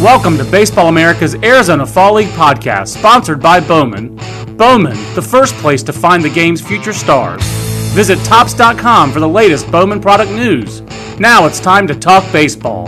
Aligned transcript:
Welcome 0.00 0.38
to 0.38 0.44
Baseball 0.44 0.86
America's 0.86 1.34
Arizona 1.42 1.84
Fall 1.84 2.14
League 2.14 2.28
podcast, 2.28 2.96
sponsored 2.96 3.42
by 3.42 3.58
Bowman. 3.58 4.14
Bowman, 4.56 4.94
the 5.16 5.26
first 5.28 5.56
place 5.56 5.82
to 5.82 5.92
find 5.92 6.22
the 6.22 6.30
game's 6.30 6.60
future 6.60 6.92
stars. 6.92 7.42
Visit 7.96 8.16
Topps.com 8.24 9.10
for 9.10 9.18
the 9.18 9.28
latest 9.28 9.68
Bowman 9.72 10.00
product 10.00 10.30
news. 10.30 10.82
Now 11.18 11.46
it's 11.46 11.58
time 11.58 11.88
to 11.88 11.96
talk 11.96 12.22
baseball. 12.32 12.84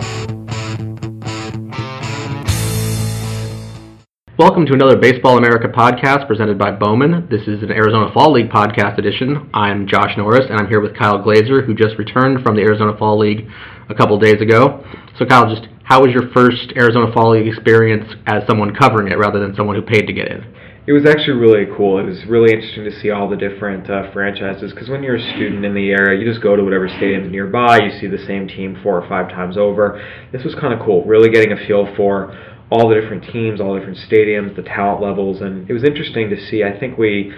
Welcome 4.38 4.65
to 4.67 4.72
another 4.72 4.97
Baseball 4.97 5.37
America 5.37 5.67
podcast 5.67 6.29
presented 6.29 6.58
by 6.58 6.71
Bowman. 6.71 7.27
This 7.29 7.42
is 7.49 7.65
an 7.65 7.72
Arizona 7.72 8.13
Fall 8.15 8.33
League 8.33 8.51
podcast 8.51 8.99
edition. 8.99 9.51
I'm 9.53 9.88
Josh 9.88 10.17
Norris, 10.17 10.47
and 10.49 10.61
I'm 10.61 10.69
here 10.69 10.81
with 10.81 10.97
Kyle 10.97 11.21
Glaser, 11.21 11.61
who 11.61 11.74
just 11.74 11.99
returned 11.99 12.45
from 12.45 12.54
the 12.54 12.63
Arizona 12.63 12.97
Fall 12.97 13.19
League 13.19 13.51
a 13.88 13.97
couple 13.97 14.17
days 14.17 14.40
ago. 14.40 14.87
So, 15.19 15.27
Kyle, 15.27 15.53
just 15.53 15.67
how 15.90 16.02
was 16.02 16.12
your 16.12 16.30
first 16.30 16.72
Arizona 16.77 17.12
Fall 17.12 17.32
League 17.32 17.48
experience 17.48 18.14
as 18.24 18.46
someone 18.46 18.72
covering 18.72 19.10
it 19.10 19.18
rather 19.18 19.40
than 19.40 19.56
someone 19.56 19.74
who 19.74 19.82
paid 19.82 20.06
to 20.06 20.12
get 20.12 20.30
in? 20.30 20.46
It 20.86 20.92
was 20.92 21.04
actually 21.04 21.34
really 21.34 21.66
cool. 21.76 21.98
It 21.98 22.06
was 22.06 22.24
really 22.26 22.54
interesting 22.54 22.84
to 22.84 22.94
see 22.94 23.10
all 23.10 23.28
the 23.28 23.36
different 23.36 23.90
uh, 23.90 24.10
franchises 24.12 24.70
because 24.70 24.88
when 24.88 25.02
you're 25.02 25.16
a 25.16 25.34
student 25.34 25.64
in 25.64 25.74
the 25.74 25.90
area, 25.90 26.18
you 26.18 26.24
just 26.30 26.42
go 26.42 26.54
to 26.54 26.62
whatever 26.62 26.88
stadium's 26.88 27.32
nearby. 27.32 27.78
You 27.82 27.90
see 27.98 28.06
the 28.06 28.24
same 28.24 28.46
team 28.46 28.78
four 28.84 29.02
or 29.02 29.08
five 29.08 29.30
times 29.30 29.58
over. 29.58 30.00
This 30.30 30.45
was 30.45 30.54
kind 30.54 30.72
of 30.72 30.78
cool, 30.78 31.04
really 31.06 31.28
getting 31.28 31.50
a 31.50 31.58
feel 31.66 31.92
for 31.96 32.38
all 32.70 32.88
the 32.88 32.95
different 32.95 33.24
teams, 33.24 33.60
all 33.60 33.74
the 33.74 33.80
different 33.80 33.98
stadiums, 33.98 34.54
the 34.54 34.62
talent 34.62 35.02
levels, 35.02 35.40
and 35.42 35.68
it 35.68 35.72
was 35.72 35.82
interesting 35.82 36.30
to 36.30 36.38
see. 36.38 36.62
I 36.62 36.78
think 36.78 36.98
we 36.98 37.34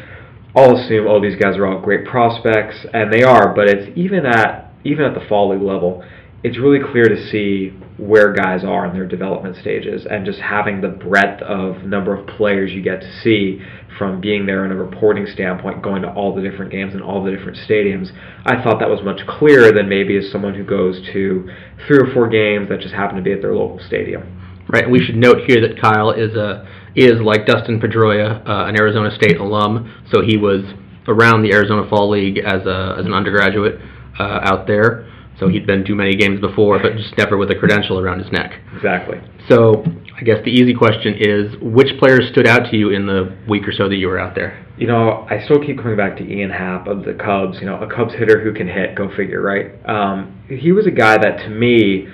all 0.55 0.77
assume, 0.77 1.07
oh, 1.09 1.23
these 1.23 1.41
guys 1.41 1.57
are 1.57 1.67
all 1.67 1.81
great 1.81 2.05
prospects, 2.05 2.85
and 2.93 3.11
they 3.11 3.23
are, 3.23 3.55
but 3.55 3.67
it's 3.71 3.97
even 3.97 4.27
at 4.27 4.69
even 4.85 5.07
at 5.07 5.15
the 5.15 5.27
fall 5.27 5.51
league 5.51 5.63
level, 5.63 6.05
it's 6.45 6.59
really 6.59 6.81
clear 6.91 7.05
to 7.05 7.31
see 7.31 7.69
where 7.99 8.33
guys 8.33 8.65
are 8.65 8.87
in 8.87 8.93
their 8.93 9.07
development 9.07 9.57
stages 9.57 10.07
and 10.11 10.27
just 10.27 10.41
having 10.41 10.81
the 10.81 10.89
breadth 10.89 11.41
of 11.43 11.85
number 11.85 12.15
of 12.15 12.27
players 12.27 12.73
you 12.73 12.83
get 12.83 13.01
to 13.01 13.21
see 13.23 13.61
from 13.99 14.21
being 14.21 14.47
there 14.47 14.65
in 14.65 14.73
a 14.73 14.75
reporting 14.75 15.27
standpoint 15.27 15.83
going 15.83 16.03
to 16.03 16.09
all 16.13 16.35
the 16.35 16.43
different 16.43 16.73
games 16.73 16.95
and 16.95 17.03
all 17.03 17.23
the 17.23 17.31
different 17.31 17.57
stadiums 17.59 18.11
i 18.47 18.61
thought 18.63 18.81
that 18.81 18.91
was 18.91 19.01
much 19.05 19.21
clearer 19.27 19.73
than 19.73 19.89
maybe 19.89 20.17
as 20.17 20.31
someone 20.33 20.55
who 20.55 20.65
goes 20.65 21.01
to 21.13 21.49
three 21.87 21.99
or 21.99 22.13
four 22.13 22.29
games 22.29 22.69
that 22.69 22.81
just 22.81 22.95
happen 22.95 23.17
to 23.17 23.23
be 23.23 23.33
at 23.33 23.41
their 23.41 23.55
local 23.55 23.79
stadium 23.87 24.39
Right. 24.69 24.89
We 24.89 25.01
should 25.01 25.17
note 25.17 25.39
here 25.47 25.61
that 25.61 25.81
Kyle 25.81 26.13
is 26.13 26.35
a 26.35 26.67
is 26.95 27.21
like 27.21 27.47
Dustin 27.47 27.81
Pedroia, 27.81 28.47
uh, 28.49 28.69
an 28.69 28.77
Arizona 28.79 29.11
State 29.15 29.39
alum. 29.39 29.93
So 30.13 30.23
he 30.23 30.37
was 30.37 30.63
around 31.09 31.43
the 31.43 31.53
Arizona 31.53 31.89
Fall 31.89 32.11
League 32.11 32.39
as 32.39 32.65
a 32.65 32.97
as 32.99 33.05
an 33.05 33.13
undergraduate 33.13 33.81
uh, 34.19 34.41
out 34.43 34.67
there. 34.67 35.12
So 35.39 35.49
he'd 35.49 35.67
been 35.67 35.85
to 35.85 35.95
many 35.95 36.15
games 36.15 36.41
before, 36.41 36.79
but 36.79 36.97
just 36.97 37.17
never 37.19 37.37
with 37.37 37.51
a 37.51 37.55
credential 37.55 37.99
around 37.99 38.21
his 38.21 38.31
neck. 38.31 38.61
exactly 38.77 39.19
So 39.49 39.85
I 40.17 40.25
guess 40.25 40.39
the 40.45 40.51
easy 40.51 40.75
question 40.75 41.15
is, 41.19 41.57
which 41.61 41.99
players 41.99 42.29
stood 42.31 42.47
out 42.47 42.71
to 42.71 42.77
you 42.77 42.91
in 42.91 43.07
the 43.07 43.37
week 43.49 43.67
or 43.67 43.73
so 43.73 43.89
that 43.89 43.97
you 43.97 44.09
were 44.09 44.19
out 44.19 44.35
there? 44.35 44.65
You 44.77 44.87
know, 44.87 45.27
I 45.29 45.43
still 45.45 45.61
keep 45.61 45.79
coming 45.79 45.97
back 45.97 46.17
to 46.19 46.25
Ian 46.25 46.51
Happ 46.51 46.87
of 46.87 47.05
the 47.05 47.15
Cubs. 47.15 47.59
You 47.61 47.67
know, 47.67 47.81
a 47.81 47.93
Cubs 47.93 48.15
hitter 48.15 48.43
who 48.43 48.53
can 48.53 48.69
hit. 48.69 48.95
Go 48.95 49.11
figure, 49.15 49.43
right? 49.43 49.73
Um, 49.89 50.41
he 50.49 50.73
was 50.73 50.87
a 50.87 50.91
guy 50.91 51.19
that, 51.19 51.39
to 51.39 51.49
me, 51.49 52.09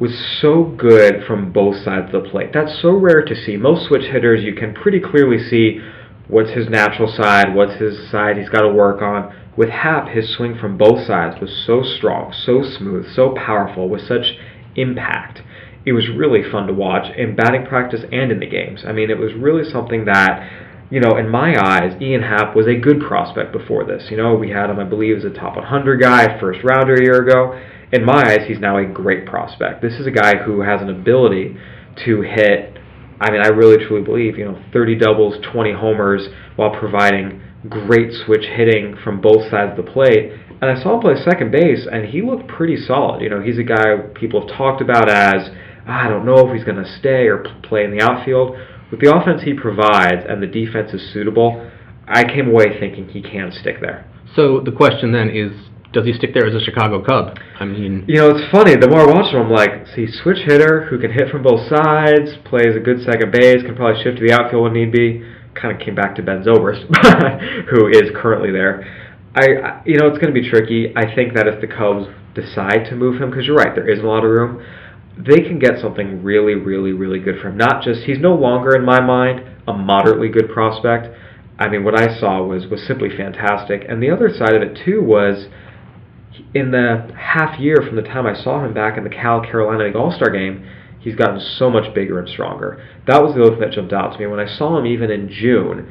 was 0.00 0.12
so 0.40 0.64
good 0.64 1.24
from 1.26 1.52
both 1.52 1.76
sides 1.82 2.12
of 2.12 2.22
the 2.22 2.28
plate. 2.28 2.50
That's 2.52 2.80
so 2.80 2.96
rare 2.96 3.24
to 3.24 3.34
see. 3.34 3.56
Most 3.56 3.86
switch 3.88 4.04
hitters, 4.10 4.44
you 4.44 4.54
can 4.54 4.74
pretty 4.74 5.00
clearly 5.00 5.38
see 5.38 5.80
what's 6.28 6.50
his 6.50 6.68
natural 6.68 7.08
side, 7.10 7.54
what's 7.54 7.80
his 7.80 8.10
side 8.10 8.36
he's 8.36 8.48
got 8.48 8.62
to 8.62 8.72
work 8.72 9.02
on. 9.02 9.34
With 9.56 9.70
Happ, 9.70 10.08
his 10.08 10.32
swing 10.36 10.56
from 10.56 10.78
both 10.78 11.04
sides 11.06 11.40
was 11.40 11.64
so 11.66 11.82
strong, 11.82 12.32
so 12.32 12.62
smooth, 12.62 13.06
so 13.12 13.34
powerful, 13.34 13.88
with 13.88 14.06
such 14.06 14.36
impact. 14.76 15.42
It 15.84 15.92
was 15.92 16.08
really 16.08 16.48
fun 16.48 16.66
to 16.66 16.72
watch 16.72 17.12
in 17.16 17.34
batting 17.34 17.66
practice 17.66 18.02
and 18.12 18.30
in 18.30 18.40
the 18.40 18.46
games. 18.46 18.84
I 18.86 18.92
mean, 18.92 19.10
it 19.10 19.18
was 19.18 19.32
really 19.34 19.68
something 19.68 20.04
that, 20.04 20.48
you 20.90 21.00
know, 21.00 21.16
in 21.16 21.28
my 21.28 21.56
eyes, 21.56 22.00
Ian 22.00 22.22
Happ 22.22 22.54
was 22.54 22.66
a 22.66 22.78
good 22.78 23.00
prospect 23.00 23.52
before 23.52 23.84
this. 23.84 24.08
You 24.10 24.16
know, 24.16 24.34
we 24.34 24.50
had 24.50 24.70
him, 24.70 24.78
I 24.78 24.84
believe, 24.84 25.16
as 25.16 25.24
a 25.24 25.30
top 25.30 25.56
100 25.56 26.00
guy, 26.00 26.38
first 26.38 26.60
rounder 26.62 26.94
a 26.94 27.02
year 27.02 27.26
ago. 27.26 27.60
In 27.90 28.04
my 28.04 28.22
eyes, 28.22 28.46
he's 28.46 28.60
now 28.60 28.76
a 28.76 28.84
great 28.84 29.26
prospect. 29.26 29.82
This 29.82 29.94
is 29.94 30.06
a 30.06 30.10
guy 30.10 30.36
who 30.44 30.60
has 30.60 30.82
an 30.82 30.90
ability 30.90 31.56
to 32.04 32.20
hit 32.20 32.77
I 33.20 33.30
mean, 33.30 33.40
I 33.40 33.48
really 33.48 33.84
truly 33.84 34.02
believe, 34.02 34.38
you 34.38 34.44
know, 34.44 34.62
30 34.72 34.96
doubles, 34.96 35.34
20 35.52 35.72
homers 35.72 36.28
while 36.56 36.70
providing 36.70 37.42
great 37.68 38.12
switch 38.12 38.44
hitting 38.44 38.96
from 39.02 39.20
both 39.20 39.50
sides 39.50 39.78
of 39.78 39.84
the 39.84 39.90
plate. 39.90 40.32
And 40.60 40.70
I 40.70 40.80
saw 40.80 40.94
him 40.94 41.00
play 41.00 41.14
second 41.16 41.50
base, 41.50 41.86
and 41.90 42.06
he 42.06 42.22
looked 42.22 42.48
pretty 42.48 42.76
solid. 42.76 43.22
You 43.22 43.30
know, 43.30 43.40
he's 43.40 43.58
a 43.58 43.62
guy 43.62 43.96
people 44.14 44.46
have 44.46 44.56
talked 44.56 44.80
about 44.80 45.08
as, 45.08 45.50
"Ah, 45.86 46.06
I 46.06 46.08
don't 46.08 46.24
know 46.24 46.48
if 46.48 46.54
he's 46.54 46.64
going 46.64 46.82
to 46.82 46.88
stay 46.88 47.26
or 47.26 47.44
play 47.62 47.84
in 47.84 47.90
the 47.90 48.02
outfield. 48.02 48.56
With 48.90 49.00
the 49.00 49.14
offense 49.14 49.42
he 49.42 49.54
provides 49.54 50.24
and 50.28 50.42
the 50.42 50.46
defense 50.46 50.94
is 50.94 51.12
suitable, 51.12 51.64
I 52.06 52.24
came 52.24 52.48
away 52.48 52.78
thinking 52.78 53.08
he 53.08 53.20
can 53.20 53.52
stick 53.52 53.80
there. 53.80 54.04
So 54.34 54.60
the 54.60 54.72
question 54.72 55.12
then 55.12 55.30
is, 55.30 55.52
does 55.92 56.04
he 56.04 56.12
stick 56.12 56.34
there 56.34 56.46
as 56.46 56.54
a 56.54 56.60
Chicago 56.60 57.02
Cub? 57.02 57.38
I 57.58 57.64
mean, 57.64 58.04
You 58.06 58.16
know, 58.16 58.30
it's 58.30 58.50
funny. 58.52 58.76
The 58.76 58.88
more 58.88 59.00
I 59.00 59.06
watch 59.06 59.32
him, 59.32 59.42
I'm 59.42 59.50
like, 59.50 59.86
see, 59.94 60.06
switch 60.06 60.44
hitter 60.44 60.84
who 60.90 60.98
can 60.98 61.10
hit 61.10 61.30
from 61.30 61.42
both 61.42 61.68
sides, 61.68 62.36
plays 62.44 62.76
a 62.76 62.80
good 62.80 63.00
second 63.04 63.32
base, 63.32 63.62
can 63.62 63.74
probably 63.74 64.02
shift 64.02 64.18
to 64.18 64.24
the 64.26 64.32
outfield 64.32 64.64
when 64.64 64.74
need 64.74 64.92
be. 64.92 65.24
Kind 65.54 65.74
of 65.74 65.80
came 65.80 65.94
back 65.94 66.14
to 66.16 66.22
Ben 66.22 66.44
Zobrist, 66.44 66.84
who 67.70 67.88
is 67.88 68.12
currently 68.14 68.52
there. 68.52 68.84
I, 69.34 69.82
you 69.84 69.96
know, 69.98 70.08
it's 70.08 70.18
going 70.18 70.32
to 70.32 70.38
be 70.38 70.48
tricky. 70.48 70.92
I 70.94 71.14
think 71.14 71.34
that 71.34 71.48
if 71.48 71.60
the 71.60 71.66
Cubs 71.66 72.06
decide 72.34 72.84
to 72.90 72.94
move 72.94 73.20
him, 73.20 73.30
because 73.30 73.46
you're 73.46 73.56
right, 73.56 73.74
there 73.74 73.88
isn't 73.88 74.04
a 74.04 74.08
lot 74.08 74.24
of 74.24 74.30
room, 74.30 74.62
they 75.16 75.40
can 75.40 75.58
get 75.58 75.80
something 75.80 76.22
really, 76.22 76.54
really, 76.54 76.92
really 76.92 77.18
good 77.18 77.40
from 77.40 77.52
him. 77.52 77.58
Not 77.58 77.82
just 77.82 78.04
he's 78.04 78.20
no 78.20 78.34
longer 78.34 78.76
in 78.76 78.84
my 78.84 79.00
mind 79.00 79.40
a 79.66 79.72
moderately 79.72 80.28
good 80.28 80.48
prospect. 80.52 81.08
I 81.58 81.68
mean, 81.68 81.82
what 81.82 81.98
I 81.98 82.18
saw 82.18 82.42
was 82.42 82.66
was 82.66 82.86
simply 82.86 83.08
fantastic. 83.10 83.84
And 83.88 84.02
the 84.02 84.10
other 84.10 84.30
side 84.30 84.54
of 84.54 84.62
it 84.62 84.78
too 84.84 85.02
was 85.02 85.48
in 86.54 86.70
the 86.70 87.10
half 87.16 87.58
year 87.58 87.76
from 87.76 87.96
the 87.96 88.02
time 88.02 88.26
I 88.26 88.34
saw 88.34 88.64
him 88.64 88.74
back 88.74 88.96
in 88.96 89.04
the 89.04 89.10
Cal 89.10 89.40
Carolina 89.40 89.96
All 89.98 90.12
Star 90.12 90.30
game, 90.30 90.68
he's 91.00 91.14
gotten 91.14 91.40
so 91.40 91.70
much 91.70 91.94
bigger 91.94 92.18
and 92.18 92.28
stronger. 92.28 92.82
That 93.06 93.22
was 93.22 93.34
the 93.34 93.42
other 93.42 93.52
thing 93.52 93.60
that 93.60 93.72
jumped 93.72 93.92
out 93.92 94.12
to 94.12 94.18
me 94.18 94.26
when 94.26 94.40
I 94.40 94.46
saw 94.46 94.78
him 94.78 94.86
even 94.86 95.10
in 95.10 95.28
June. 95.28 95.90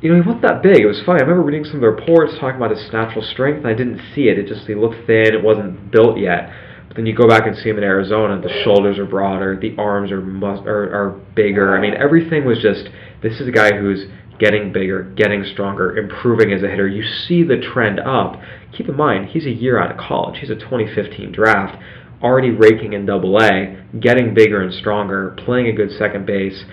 You 0.00 0.10
know, 0.12 0.22
he 0.22 0.26
wasn't 0.26 0.42
that 0.42 0.62
big. 0.62 0.80
It 0.80 0.86
was 0.86 1.00
funny. 1.06 1.20
I 1.20 1.24
remember 1.24 1.42
reading 1.42 1.64
some 1.64 1.76
of 1.76 1.80
the 1.80 1.88
reports 1.88 2.34
talking 2.38 2.56
about 2.56 2.70
his 2.70 2.92
natural 2.92 3.24
strength, 3.24 3.58
and 3.58 3.66
I 3.66 3.74
didn't 3.74 4.00
see 4.14 4.28
it. 4.28 4.38
It 4.38 4.46
just 4.46 4.66
he 4.66 4.74
looked 4.74 5.06
thin. 5.06 5.34
It 5.34 5.42
wasn't 5.42 5.90
built 5.90 6.18
yet. 6.18 6.52
But 6.88 6.96
then 6.96 7.06
you 7.06 7.16
go 7.16 7.26
back 7.26 7.46
and 7.46 7.56
see 7.56 7.70
him 7.70 7.78
in 7.78 7.84
Arizona. 7.84 8.40
The 8.40 8.62
shoulders 8.62 8.98
are 8.98 9.06
broader. 9.06 9.58
The 9.58 9.74
arms 9.78 10.12
are 10.12 10.20
mus- 10.20 10.66
are, 10.66 10.92
are 10.92 11.10
bigger. 11.34 11.76
I 11.76 11.80
mean, 11.80 11.94
everything 11.94 12.44
was 12.44 12.58
just. 12.60 12.88
This 13.22 13.40
is 13.40 13.48
a 13.48 13.50
guy 13.52 13.72
who's 13.72 14.04
getting 14.38 14.72
bigger, 14.72 15.02
getting 15.16 15.44
stronger, 15.52 15.96
improving 15.96 16.52
as 16.52 16.62
a 16.62 16.68
hitter. 16.68 16.86
You 16.86 17.02
see 17.02 17.42
the 17.42 17.56
trend 17.56 18.00
up. 18.00 18.40
Keep 18.76 18.88
in 18.88 18.96
mind, 18.96 19.30
he's 19.30 19.46
a 19.46 19.50
year 19.50 19.80
out 19.80 19.90
of 19.90 19.96
college. 19.96 20.38
He's 20.40 20.50
a 20.50 20.54
2015 20.54 21.32
draft, 21.32 21.82
already 22.22 22.50
raking 22.50 22.92
in 22.92 23.06
Double 23.06 23.38
A, 23.38 23.82
getting 23.98 24.34
bigger 24.34 24.60
and 24.60 24.72
stronger, 24.74 25.34
playing 25.44 25.66
a 25.68 25.72
good 25.72 25.90
second 25.92 26.26
base. 26.26 26.64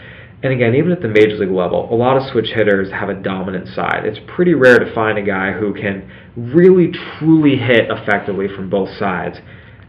And 0.42 0.52
again, 0.52 0.76
even 0.76 0.92
at 0.92 1.02
the 1.02 1.08
major 1.08 1.38
league 1.38 1.52
level, 1.52 1.88
a 1.90 1.96
lot 1.96 2.18
of 2.18 2.30
switch 2.30 2.50
hitters 2.54 2.92
have 2.92 3.08
a 3.08 3.14
dominant 3.14 3.70
side. 3.70 4.04
It's 4.04 4.20
pretty 4.28 4.54
rare 4.54 4.80
to 4.80 4.94
find 4.94 5.18
a 5.18 5.22
guy 5.22 5.54
who 5.54 5.74
can 5.74 6.12
really 6.36 6.92
truly 6.92 7.56
hit 7.56 7.90
effectively 7.90 8.48
from 8.54 8.70
both 8.70 8.90
sides. 8.98 9.38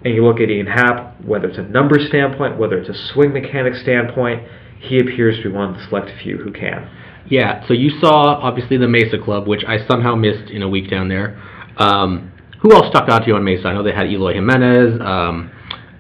And 0.05 0.15
you 0.15 0.25
look 0.25 0.39
at 0.39 0.51
Ian 0.51 0.67
Happ, 0.67 1.21
whether 1.23 1.49
it's 1.49 1.59
a 1.59 1.63
number 1.63 1.97
standpoint, 1.99 2.59
whether 2.59 2.79
it's 2.79 2.91
a 2.91 3.13
swing 3.13 3.33
mechanic 3.33 3.75
standpoint, 3.75 4.47
he 4.79 4.99
appears 4.99 5.39
to 5.39 5.49
be 5.49 5.55
one 5.57 5.71
of 5.71 5.77
the 5.77 5.87
select 5.89 6.11
few 6.23 6.39
who 6.39 6.53
can. 6.53 6.89
Yeah, 7.29 7.67
so 7.67 7.73
you 7.75 7.91
saw 8.01 8.39
obviously 8.39 8.77
the 8.77 8.87
Mesa 8.87 9.19
Club, 9.19 9.49
which 9.49 9.65
I 9.67 9.85
somehow 9.89 10.15
missed 10.15 10.51
in 10.51 10.63
a 10.63 10.69
week 10.69 10.91
down 10.91 11.09
there. 11.09 11.43
Um, 11.77 12.33
who 12.61 12.73
else 12.73 12.87
stuck 12.89 13.09
out 13.09 13.21
to 13.21 13.27
you 13.27 13.37
on 13.37 13.45
Mesa? 13.45 13.69
I 13.69 13.75
know 13.75 13.83
they 13.83 13.93
had 13.93 14.07
Eloy 14.11 14.35
Jimenez, 14.35 15.01
um, 15.01 15.51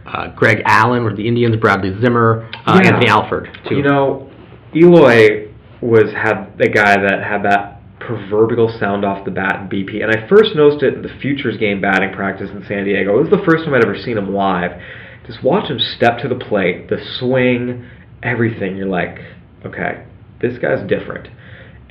uh, 0.06 0.28
Greg 0.28 0.62
Allen 0.64 1.04
with 1.04 1.16
the 1.16 1.26
Indians, 1.28 1.56
Bradley 1.56 1.92
Zimmer, 2.00 2.48
uh, 2.66 2.80
Yeah. 2.82 2.88
Anthony 2.90 3.08
Alford. 3.08 3.50
Too. 3.68 3.76
You 3.76 3.82
know, 3.82 4.30
Eloy 4.74 5.48
was 5.80 6.12
had 6.12 6.56
the 6.56 6.68
guy 6.68 6.96
that 6.96 7.22
had 7.22 7.42
that 7.44 7.80
proverbial 8.00 8.68
sound 8.78 9.04
off 9.04 9.24
the 9.24 9.30
bat 9.30 9.60
in 9.60 9.68
BP, 9.68 10.02
and 10.02 10.10
I 10.10 10.26
first 10.28 10.54
noticed 10.54 10.82
it 10.82 10.94
in 10.94 11.02
the 11.02 11.08
Futures 11.20 11.56
game 11.56 11.80
batting 11.80 12.12
practice 12.12 12.50
in 12.50 12.64
San 12.66 12.84
Diego. 12.84 13.18
It 13.18 13.30
was 13.30 13.30
the 13.30 13.44
first 13.44 13.64
time 13.64 13.74
I'd 13.74 13.84
ever 13.84 13.96
seen 13.96 14.18
him 14.18 14.34
live. 14.34 14.72
Just 15.26 15.42
watch 15.42 15.70
him 15.70 15.78
step 15.78 16.18
to 16.18 16.28
the 16.28 16.34
plate, 16.34 16.88
the 16.88 16.98
swing, 17.18 17.84
everything. 18.22 18.76
You're 18.76 18.88
like, 18.88 19.18
okay, 19.64 20.04
this 20.40 20.58
guy's 20.58 20.86
different. 20.86 21.28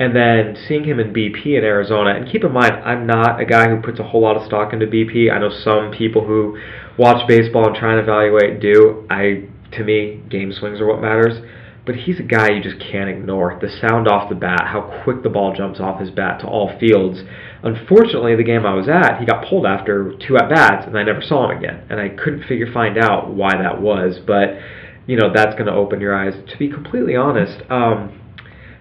And 0.04 0.14
then 0.14 0.58
seeing 0.68 0.84
him 0.84 1.00
in 1.00 1.14
BP 1.14 1.58
in 1.58 1.64
Arizona, 1.64 2.14
and 2.14 2.30
keep 2.30 2.44
in 2.44 2.52
mind, 2.52 2.74
I'm 2.84 3.08
not 3.08 3.40
a 3.40 3.46
guy 3.46 3.70
who 3.70 3.82
puts 3.82 4.00
a 4.00 4.04
whole 4.04 4.20
lot 4.20 4.36
of 4.36 4.46
stock 4.46 4.74
into 4.74 4.86
BP. 4.86 5.32
I 5.32 5.40
know 5.40 5.50
some 5.50 5.92
people 5.92 6.28
who 6.28 6.60
watch 6.98 7.26
baseball 7.26 7.68
and 7.68 7.76
try 7.76 7.92
and 7.94 8.02
evaluate 8.02 8.60
do. 8.60 9.08
I, 9.10 9.48
to 9.78 9.84
me, 9.86 10.22
game 10.30 10.52
swings 10.52 10.82
are 10.82 10.88
what 10.88 11.02
matters. 11.02 11.40
But 11.86 11.96
he's 11.96 12.20
a 12.20 12.24
guy 12.24 12.50
you 12.50 12.62
just 12.62 12.82
can't 12.82 13.10
ignore. 13.10 13.58
The 13.62 13.70
sound 13.70 14.10
off 14.10 14.28
the 14.28 14.36
bat, 14.36 14.68
how 14.68 15.02
quick 15.06 15.24
the 15.24 15.30
ball 15.30 15.56
jumps 15.56 15.80
off 15.80 16.02
his 16.02 16.12
bat 16.12 16.42
to 16.42 16.48
all 16.48 16.78
fields. 16.78 17.22
Unfortunately, 17.64 18.36
the 18.36 18.44
game 18.44 18.66
I 18.66 18.74
was 18.74 18.90
at, 18.90 19.22
he 19.22 19.26
got 19.26 19.48
pulled 19.48 19.66
after 19.66 20.16
two 20.28 20.36
at 20.36 20.50
bats, 20.50 20.86
and 20.86 20.98
I 20.98 21.04
never 21.04 21.22
saw 21.22 21.50
him 21.50 21.58
again. 21.58 21.88
And 21.90 22.02
I 22.02 22.10
couldn't 22.10 22.44
figure 22.44 22.68
find 22.74 22.98
out 22.98 23.34
why 23.34 23.56
that 23.56 23.82
was. 23.82 24.20
But 24.20 24.60
you 25.08 25.16
know 25.16 25.32
that's 25.34 25.54
going 25.54 25.68
to 25.68 25.74
open 25.74 26.02
your 26.02 26.14
eyes. 26.14 26.34
To 26.52 26.58
be 26.58 26.70
completely 26.70 27.16
honest, 27.16 27.64
um, 27.70 28.20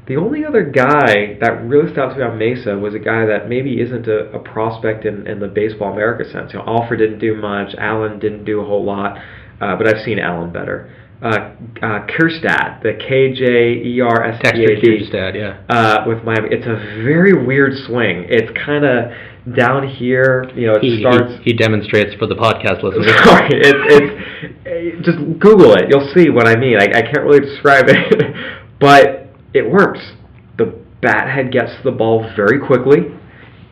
the 0.06 0.16
only 0.16 0.44
other 0.44 0.64
guy 0.64 1.38
that 1.40 1.62
really 1.64 1.87
stood 1.93 2.00
out 2.00 2.08
to 2.14 2.16
me 2.19 2.22
on 2.25 2.38
Mesa 2.38 2.76
was 2.76 2.94
a 2.94 2.99
guy 2.99 3.25
that 3.26 3.49
maybe 3.49 3.81
isn't 3.81 4.08
a, 4.08 4.32
a 4.32 4.38
prospect 4.40 5.04
in, 5.04 5.26
in 5.28 5.38
the 5.38 5.46
baseball 5.49 5.93
America 5.93 6.28
sense. 6.28 6.52
You 6.52 6.58
know, 6.58 6.64
Alford 6.66 6.99
didn't 6.99 7.20
do 7.20 7.37
much, 7.37 7.75
Allen 7.78 8.19
didn't 8.19 8.44
do 8.44 8.60
a 8.60 8.64
whole 8.64 8.84
lot, 8.84 9.16
uh, 9.60 9.76
but 9.76 9.87
I've 9.87 10.02
seen 10.04 10.19
Allen 10.19 10.52
better. 10.52 10.93
Uh, 11.22 11.54
uh, 11.81 12.04
Kjerstad, 12.10 12.82
the 12.82 12.99
K 12.99 13.32
J 13.32 13.75
E 13.87 14.00
R 14.00 14.25
S 14.25 14.40
T 14.43 14.64
A 14.64 14.81
D, 14.81 15.06
Kjerstad, 15.06 15.37
yeah. 15.37 15.62
uh, 15.69 16.05
with 16.08 16.25
Miami. 16.25 16.48
It's 16.50 16.66
a 16.66 16.75
very 17.05 17.46
weird 17.46 17.75
swing. 17.87 18.26
It's 18.28 18.50
kind 18.66 18.84
of 18.84 19.12
down 19.56 19.87
here. 19.87 20.50
You 20.56 20.66
know, 20.66 20.72
it 20.75 20.82
He, 20.82 20.98
starts. 20.98 21.34
he, 21.44 21.52
he 21.52 21.52
demonstrates 21.52 22.12
for 22.19 22.26
the 22.26 22.34
podcast 22.34 22.82
listeners. 22.82 23.06
Sorry, 23.22 23.50
it's 23.55 24.58
it's 24.66 25.06
just 25.06 25.19
Google 25.38 25.75
it. 25.75 25.84
You'll 25.90 26.10
see 26.12 26.28
what 26.28 26.48
I 26.48 26.56
mean. 26.58 26.76
I, 26.81 26.87
I 26.87 27.02
can't 27.02 27.22
really 27.22 27.38
describe 27.46 27.84
it, 27.87 28.34
but 28.81 29.21
it 29.54 29.70
works. 29.70 30.12
The 30.58 30.78
bat 31.00 31.28
head 31.28 31.52
gets 31.52 31.76
to 31.76 31.82
the 31.82 31.90
ball 31.90 32.31
very 32.37 32.58
quickly. 32.58 33.19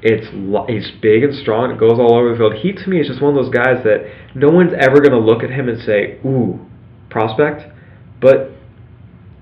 It's 0.02 0.28
he's 0.68 0.90
big 1.02 1.24
and 1.24 1.34
strong. 1.34 1.72
It 1.72 1.78
goes 1.78 1.98
all 1.98 2.16
over 2.16 2.32
the 2.32 2.36
field. 2.36 2.54
He 2.54 2.72
to 2.72 2.88
me 2.88 3.00
is 3.00 3.08
just 3.08 3.20
one 3.20 3.36
of 3.36 3.44
those 3.44 3.52
guys 3.52 3.84
that 3.84 4.10
no 4.34 4.48
one's 4.48 4.72
ever 4.72 5.00
going 5.00 5.12
to 5.12 5.20
look 5.20 5.42
at 5.42 5.50
him 5.50 5.68
and 5.68 5.80
say, 5.82 6.18
"Ooh, 6.24 6.58
prospect," 7.10 7.68
but 8.20 8.52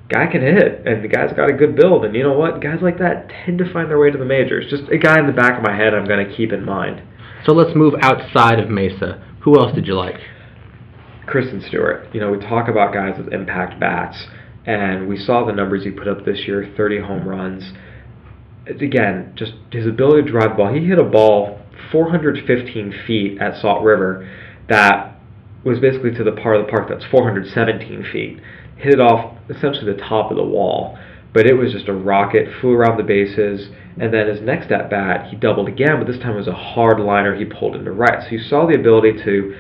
guy 0.09 0.27
can 0.27 0.43
hit, 0.43 0.87
and 0.87 1.05
the 1.05 1.09
guy's 1.09 1.33
got 1.33 1.51
a 1.51 1.53
good 1.53 1.77
build. 1.77 2.05
And 2.05 2.15
you 2.15 2.23
know 2.23 2.37
what? 2.37 2.61
Guys 2.61 2.81
like 2.83 2.99
that 2.99 3.29
tend 3.29 3.59
to 3.59 3.73
find 3.73 3.89
their 3.89 3.99
way 3.99 4.11
to 4.11 4.19
the 4.19 4.25
majors. 4.25 4.67
Just 4.69 4.91
a 4.91 4.99
guy 4.99 5.21
in 5.21 5.27
the 5.27 5.33
back 5.33 5.59
of 5.59 5.63
my 5.63 5.77
head 5.77 5.95
I'm 5.95 6.07
going 6.07 6.27
to 6.27 6.37
keep 6.37 6.53
in 6.53 6.65
mind. 6.65 7.03
So 7.47 7.53
let's 7.53 7.77
move 7.77 7.95
outside 8.01 8.59
of 8.59 8.69
Mesa. 8.69 9.23
Who 9.43 9.59
else 9.59 9.75
did 9.75 9.87
you 9.87 9.95
like? 9.95 10.19
Christin 11.27 11.67
Stewart. 11.69 12.09
You 12.13 12.21
know, 12.21 12.31
we 12.31 12.39
talk 12.39 12.69
about 12.69 12.93
guys 12.93 13.19
with 13.19 13.33
impact 13.33 13.79
bats, 13.79 14.27
and 14.69 15.09
we 15.09 15.17
saw 15.17 15.47
the 15.47 15.53
numbers 15.53 15.85
he 15.85 15.91
put 15.91 16.07
up 16.07 16.27
this 16.27 16.41
year 16.47 16.71
30 16.77 17.01
home 17.01 17.27
runs. 17.27 17.73
Again, 18.67 19.33
just 19.35 19.53
his 19.73 19.87
ability 19.87 20.25
to 20.25 20.31
drive 20.31 20.51
the 20.51 20.57
ball. 20.57 20.75
He 20.75 20.87
hit 20.87 20.99
a 20.99 21.05
ball 21.05 21.63
415 21.91 22.93
feet 23.07 23.41
at 23.41 23.59
Salt 23.63 23.83
River 23.83 24.29
that 24.69 25.19
was 25.65 25.79
basically 25.79 26.13
to 26.13 26.23
the 26.23 26.33
part 26.33 26.57
of 26.57 26.67
the 26.67 26.71
park 26.71 26.87
that's 26.91 27.05
417 27.11 28.05
feet. 28.13 28.41
Hit 28.77 28.93
it 28.93 29.01
off 29.01 29.39
essentially 29.49 29.91
the 29.91 29.99
top 29.99 30.31
of 30.31 30.37
the 30.37 30.45
wall, 30.45 30.99
but 31.33 31.47
it 31.47 31.55
was 31.55 31.73
just 31.73 31.89
a 31.89 31.95
rocket, 31.95 32.47
flew 32.61 32.75
around 32.75 32.99
the 32.99 33.03
bases, 33.03 33.71
and 33.99 34.13
then 34.13 34.29
his 34.29 34.43
next 34.43 34.71
at 34.71 34.91
bat, 34.91 35.31
he 35.31 35.37
doubled 35.37 35.69
again, 35.69 35.99
but 35.99 36.07
this 36.07 36.21
time 36.21 36.35
it 36.35 36.45
was 36.45 36.47
a 36.47 36.53
hard 36.53 37.01
liner 37.01 37.35
he 37.35 37.47
pulled 37.47 37.75
into 37.75 37.91
right. 37.91 38.23
So 38.23 38.33
you 38.33 38.39
saw 38.39 38.67
the 38.67 38.75
ability 38.75 39.25
to 39.25 39.57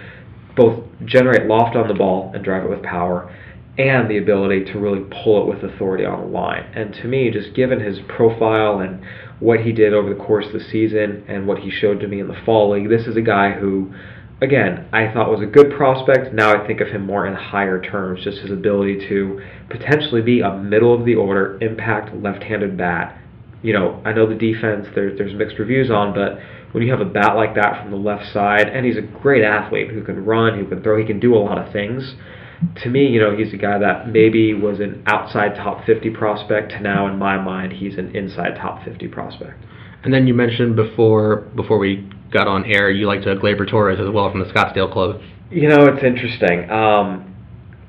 both 0.54 0.84
generate 1.06 1.46
loft 1.46 1.76
on 1.76 1.88
the 1.88 1.94
ball 1.94 2.30
and 2.34 2.44
drive 2.44 2.64
it 2.64 2.70
with 2.70 2.82
power, 2.82 3.34
and 3.78 4.10
the 4.10 4.18
ability 4.18 4.64
to 4.64 4.78
really 4.78 5.04
pull 5.22 5.40
it 5.40 5.46
with 5.46 5.62
authority 5.62 6.04
on 6.04 6.20
the 6.20 6.26
line. 6.26 6.64
And 6.74 6.92
to 6.94 7.04
me, 7.06 7.30
just 7.30 7.54
given 7.54 7.78
his 7.78 8.00
profile 8.08 8.80
and 8.80 9.00
what 9.38 9.60
he 9.60 9.70
did 9.70 9.94
over 9.94 10.12
the 10.12 10.20
course 10.20 10.46
of 10.46 10.52
the 10.52 10.68
season 10.68 11.24
and 11.28 11.46
what 11.46 11.58
he 11.58 11.70
showed 11.70 12.00
to 12.00 12.08
me 12.08 12.18
in 12.18 12.26
the 12.26 12.40
fall 12.44 12.72
league, 12.72 12.88
this 12.88 13.06
is 13.06 13.16
a 13.16 13.22
guy 13.22 13.52
who, 13.52 13.94
again, 14.42 14.88
I 14.92 15.12
thought 15.12 15.30
was 15.30 15.42
a 15.42 15.46
good 15.46 15.70
prospect. 15.76 16.34
Now 16.34 16.60
I 16.60 16.66
think 16.66 16.80
of 16.80 16.88
him 16.88 17.06
more 17.06 17.24
in 17.26 17.34
higher 17.34 17.80
terms, 17.80 18.24
just 18.24 18.38
his 18.38 18.50
ability 18.50 19.08
to 19.08 19.40
potentially 19.70 20.22
be 20.22 20.40
a 20.40 20.56
middle 20.58 20.92
of 20.92 21.04
the 21.04 21.14
order 21.14 21.56
impact 21.62 22.16
left-handed 22.16 22.76
bat. 22.76 23.16
You 23.62 23.74
know, 23.74 24.02
I 24.04 24.12
know 24.12 24.28
the 24.28 24.34
defense 24.34 24.88
there, 24.96 25.16
there's 25.16 25.34
mixed 25.34 25.58
reviews 25.58 25.88
on, 25.88 26.14
but 26.14 26.40
when 26.72 26.82
you 26.82 26.90
have 26.90 27.00
a 27.00 27.04
bat 27.04 27.36
like 27.36 27.54
that 27.54 27.80
from 27.80 27.92
the 27.92 27.96
left 27.96 28.32
side, 28.32 28.68
and 28.68 28.84
he's 28.84 28.96
a 28.96 29.02
great 29.02 29.44
athlete 29.44 29.90
who 29.90 30.02
can 30.02 30.24
run, 30.24 30.58
who 30.58 30.66
can 30.66 30.82
throw, 30.82 30.98
he 30.98 31.04
can 31.04 31.20
do 31.20 31.36
a 31.36 31.38
lot 31.38 31.58
of 31.58 31.72
things. 31.72 32.16
To 32.82 32.88
me, 32.88 33.06
you 33.06 33.20
know, 33.20 33.36
he's 33.36 33.52
a 33.52 33.56
guy 33.56 33.78
that 33.78 34.08
maybe 34.08 34.52
was 34.52 34.80
an 34.80 35.02
outside 35.06 35.54
top 35.54 35.84
50 35.86 36.10
prospect. 36.10 36.72
To 36.72 36.80
now, 36.80 37.06
in 37.06 37.18
my 37.18 37.40
mind, 37.40 37.72
he's 37.72 37.96
an 37.96 38.14
inside 38.16 38.56
top 38.56 38.84
50 38.84 39.06
prospect. 39.08 39.64
And 40.02 40.12
then 40.12 40.26
you 40.26 40.34
mentioned 40.34 40.76
before 40.76 41.48
before 41.54 41.78
we 41.78 42.08
got 42.32 42.46
on 42.46 42.64
air, 42.64 42.90
you 42.90 43.06
liked 43.06 43.26
uh, 43.26 43.34
Gleyber 43.34 43.68
Torres 43.68 43.98
as 44.00 44.12
well 44.12 44.30
from 44.30 44.40
the 44.40 44.46
Scottsdale 44.46 44.92
Club. 44.92 45.20
You 45.50 45.68
know, 45.68 45.86
it's 45.86 46.04
interesting. 46.04 46.70
Um, 46.70 47.34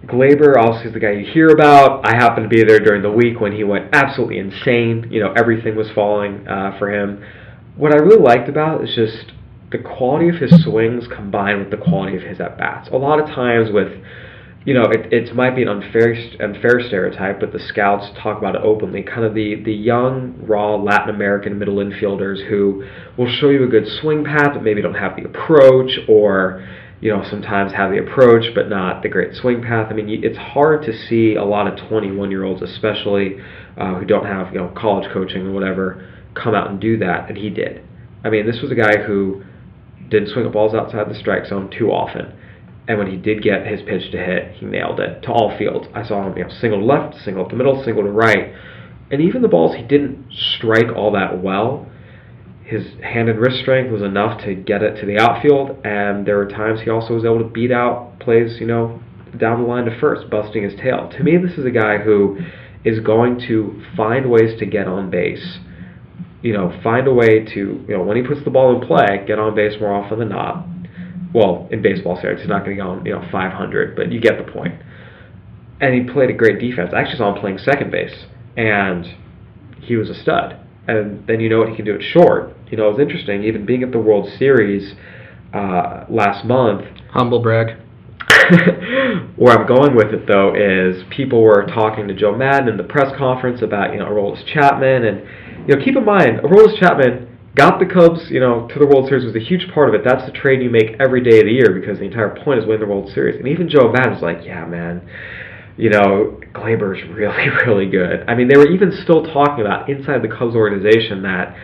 Gleyber 0.05 0.55
also 0.57 0.87
is 0.87 0.93
the 0.93 0.99
guy 0.99 1.11
you 1.11 1.31
hear 1.31 1.49
about. 1.49 2.07
I 2.07 2.15
happened 2.15 2.49
to 2.49 2.55
be 2.55 2.63
there 2.63 2.79
during 2.79 3.01
the 3.01 3.11
week 3.11 3.39
when 3.39 3.51
he 3.51 3.63
went 3.63 3.93
absolutely 3.93 4.39
insane. 4.39 5.07
You 5.11 5.21
know, 5.21 5.33
everything 5.33 5.75
was 5.75 5.89
falling 5.93 6.47
uh, 6.47 6.77
for 6.79 6.91
him. 6.91 7.23
What 7.75 7.93
I 7.93 7.97
really 7.97 8.21
liked 8.21 8.49
about 8.49 8.81
it 8.81 8.89
is 8.89 8.95
just 8.95 9.33
the 9.71 9.77
quality 9.77 10.29
of 10.29 10.35
his 10.35 10.63
swings 10.63 11.05
combined 11.07 11.59
with 11.59 11.69
the 11.69 11.77
quality 11.77 12.17
of 12.17 12.23
his 12.23 12.39
at 12.39 12.57
bats. 12.57 12.89
A 12.91 12.97
lot 12.97 13.19
of 13.19 13.27
times 13.27 13.69
with 13.71 14.01
you 14.65 14.73
know, 14.73 14.83
it, 14.83 15.13
it 15.13 15.35
might 15.35 15.55
be 15.55 15.61
an 15.61 15.69
unfair 15.69 16.13
unfair 16.41 16.81
stereotype, 16.85 17.39
but 17.39 17.53
the 17.53 17.59
scouts 17.59 18.07
talk 18.21 18.37
about 18.37 18.55
it 18.55 18.61
openly. 18.61 19.01
Kind 19.03 19.23
of 19.23 19.33
the 19.33 19.55
the 19.55 19.73
young, 19.73 20.35
raw 20.45 20.75
Latin 20.75 21.13
American 21.13 21.57
middle 21.57 21.75
infielders 21.75 22.49
who 22.49 22.85
will 23.17 23.29
show 23.29 23.49
you 23.49 23.63
a 23.63 23.67
good 23.67 23.87
swing 23.87 24.25
path, 24.25 24.49
but 24.53 24.63
maybe 24.63 24.81
don't 24.81 24.95
have 24.95 25.15
the 25.15 25.23
approach, 25.23 25.99
or 26.09 26.67
you 26.99 27.09
know, 27.09 27.23
sometimes 27.29 27.71
have 27.71 27.91
the 27.91 27.99
approach 27.99 28.53
but 28.53 28.67
not 28.67 29.01
the 29.01 29.07
great 29.07 29.33
swing 29.33 29.61
path. 29.61 29.87
I 29.89 29.93
mean, 29.93 30.09
it's 30.23 30.37
hard 30.37 30.83
to 30.83 30.93
see 31.07 31.35
a 31.35 31.45
lot 31.45 31.65
of 31.65 31.87
21 31.87 32.29
year 32.29 32.43
olds, 32.43 32.61
especially 32.61 33.39
uh, 33.77 33.95
who 33.95 34.05
don't 34.05 34.25
have 34.25 34.53
you 34.53 34.59
know 34.59 34.73
college 34.75 35.09
coaching 35.13 35.47
or 35.47 35.51
whatever, 35.53 36.05
come 36.35 36.53
out 36.53 36.69
and 36.69 36.81
do 36.81 36.97
that, 36.97 37.29
and 37.29 37.37
he 37.37 37.49
did. 37.49 37.81
I 38.25 38.29
mean, 38.29 38.45
this 38.45 38.61
was 38.61 38.71
a 38.71 38.75
guy 38.75 38.97
who 39.07 39.43
didn't 40.09 40.29
swing 40.29 40.45
at 40.45 40.51
balls 40.51 40.73
outside 40.73 41.09
the 41.09 41.17
strike 41.17 41.45
zone 41.45 41.69
too 41.71 41.91
often. 41.91 42.33
And 42.89 42.97
when 42.97 43.07
he 43.07 43.17
did 43.17 43.43
get 43.43 43.67
his 43.67 43.83
pitch 43.83 44.11
to 44.11 44.17
hit, 44.17 44.53
he 44.53 44.65
nailed 44.65 44.99
it 44.99 45.21
to 45.21 45.31
all 45.31 45.55
fields. 45.55 45.87
I 45.93 46.03
saw 46.03 46.25
him, 46.25 46.35
you 46.35 46.43
know, 46.43 46.49
single 46.49 46.79
to 46.79 46.85
left, 46.85 47.23
single 47.23 47.47
the 47.47 47.55
middle, 47.55 47.83
single 47.83 48.01
to 48.01 48.09
right. 48.09 48.51
And 49.11 49.21
even 49.21 49.43
the 49.43 49.47
balls 49.47 49.75
he 49.75 49.83
didn't 49.83 50.33
strike 50.33 50.87
all 50.95 51.11
that 51.11 51.39
well, 51.39 51.87
his 52.63 52.87
hand 53.03 53.29
and 53.29 53.39
wrist 53.39 53.59
strength 53.59 53.91
was 53.91 54.01
enough 54.01 54.43
to 54.43 54.55
get 54.55 54.81
it 54.81 54.99
to 55.01 55.05
the 55.05 55.19
outfield. 55.19 55.85
And 55.85 56.25
there 56.25 56.37
were 56.37 56.47
times 56.47 56.81
he 56.81 56.89
also 56.89 57.13
was 57.13 57.25
able 57.25 57.37
to 57.37 57.45
beat 57.45 57.71
out 57.71 58.19
plays, 58.19 58.59
you 58.59 58.65
know, 58.65 58.99
down 59.37 59.61
the 59.61 59.67
line 59.67 59.85
to 59.85 59.99
first, 59.99 60.27
busting 60.31 60.63
his 60.63 60.73
tail. 60.81 61.11
To 61.15 61.23
me, 61.23 61.37
this 61.37 61.59
is 61.59 61.65
a 61.65 61.71
guy 61.71 61.99
who 61.99 62.39
is 62.83 62.99
going 63.01 63.39
to 63.49 63.83
find 63.95 64.31
ways 64.31 64.57
to 64.57 64.65
get 64.65 64.87
on 64.87 65.11
base. 65.11 65.59
You 66.41 66.53
know, 66.53 66.75
find 66.81 67.07
a 67.07 67.13
way 67.13 67.45
to, 67.53 67.85
you 67.87 67.95
know, 67.95 68.01
when 68.01 68.17
he 68.17 68.23
puts 68.23 68.43
the 68.43 68.49
ball 68.49 68.81
in 68.81 68.87
play, 68.87 69.23
get 69.27 69.37
on 69.37 69.53
base 69.53 69.79
more 69.79 69.93
often 69.93 70.17
than 70.17 70.29
not 70.29 70.65
well, 71.33 71.67
in 71.71 71.81
baseball 71.81 72.19
series, 72.19 72.39
he's 72.39 72.49
not 72.49 72.65
going 72.65 72.77
to 72.77 72.83
go 72.83 72.89
on, 72.89 73.05
you 73.05 73.13
know, 73.13 73.27
500, 73.31 73.95
but 73.95 74.11
you 74.11 74.19
get 74.19 74.43
the 74.43 74.51
point. 74.51 74.81
And 75.79 75.93
he 75.93 76.11
played 76.11 76.29
a 76.29 76.33
great 76.33 76.59
defense. 76.59 76.91
I 76.93 77.01
actually 77.01 77.17
saw 77.17 77.33
him 77.33 77.39
playing 77.39 77.59
second 77.59 77.91
base, 77.91 78.25
and 78.57 79.05
he 79.81 79.95
was 79.95 80.09
a 80.09 80.15
stud. 80.15 80.59
And 80.87 81.25
then 81.27 81.39
you 81.39 81.49
know 81.49 81.59
what 81.59 81.69
he 81.69 81.75
can 81.75 81.85
do 81.85 81.95
at 81.95 82.01
short. 82.01 82.55
You 82.71 82.77
know, 82.77 82.87
it 82.89 82.91
was 82.93 82.99
interesting, 82.99 83.43
even 83.43 83.65
being 83.65 83.83
at 83.83 83.91
the 83.91 83.99
World 83.99 84.27
Series 84.37 84.95
uh, 85.53 86.05
last 86.09 86.45
month. 86.45 86.85
Humble 87.11 87.41
brag. 87.41 87.77
Where 89.35 89.57
I'm 89.57 89.67
going 89.67 89.95
with 89.95 90.13
it, 90.13 90.27
though, 90.27 90.53
is 90.55 91.03
people 91.09 91.41
were 91.43 91.65
talking 91.67 92.07
to 92.07 92.15
Joe 92.15 92.35
Maddon 92.35 92.67
in 92.67 92.77
the 92.77 92.83
press 92.83 93.15
conference 93.17 93.61
about, 93.61 93.93
you 93.93 93.99
know, 93.99 94.05
Aroldis 94.05 94.45
Chapman. 94.47 95.05
And, 95.05 95.67
you 95.67 95.75
know, 95.75 95.83
keep 95.83 95.95
in 95.95 96.05
mind, 96.05 96.39
Aroldis 96.39 96.79
Chapman 96.79 97.28
got 97.55 97.79
the 97.79 97.85
Cubs, 97.85 98.29
you 98.29 98.39
know, 98.39 98.67
to 98.67 98.79
the 98.79 98.85
World 98.85 99.07
Series 99.07 99.25
was 99.25 99.35
a 99.35 99.43
huge 99.43 99.71
part 99.73 99.89
of 99.89 99.95
it. 99.95 100.01
That's 100.05 100.25
the 100.25 100.31
trade 100.31 100.61
you 100.61 100.69
make 100.69 100.99
every 100.99 101.23
day 101.23 101.39
of 101.39 101.45
the 101.45 101.51
year 101.51 101.73
because 101.73 101.99
the 101.99 102.05
entire 102.05 102.35
point 102.43 102.59
is 102.59 102.65
win 102.65 102.79
the 102.79 102.85
World 102.85 103.11
Series. 103.13 103.37
And 103.37 103.47
even 103.47 103.69
Joe 103.69 103.91
Maddon's 103.91 104.21
like, 104.21 104.45
yeah, 104.45 104.65
man, 104.65 105.07
you 105.77 105.89
know, 105.89 106.39
Gleyber's 106.53 107.01
really, 107.15 107.49
really 107.65 107.89
good. 107.89 108.25
I 108.27 108.35
mean, 108.35 108.47
they 108.47 108.57
were 108.57 108.69
even 108.69 108.91
still 109.03 109.23
talking 109.23 109.61
about 109.65 109.89
inside 109.89 110.21
the 110.21 110.27
Cubs 110.27 110.55
organization 110.55 111.23
that 111.23 111.55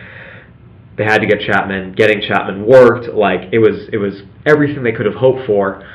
they 0.96 1.04
had 1.04 1.18
to 1.18 1.26
get 1.26 1.40
Chapman. 1.40 1.92
Getting 1.92 2.20
Chapman 2.22 2.66
worked. 2.66 3.08
Like 3.14 3.52
it 3.52 3.58
was, 3.58 3.88
it 3.92 3.98
was 3.98 4.22
everything 4.44 4.82
they 4.82 4.92
could 4.92 5.06
have 5.06 5.16
hoped 5.16 5.46
for. 5.46 5.86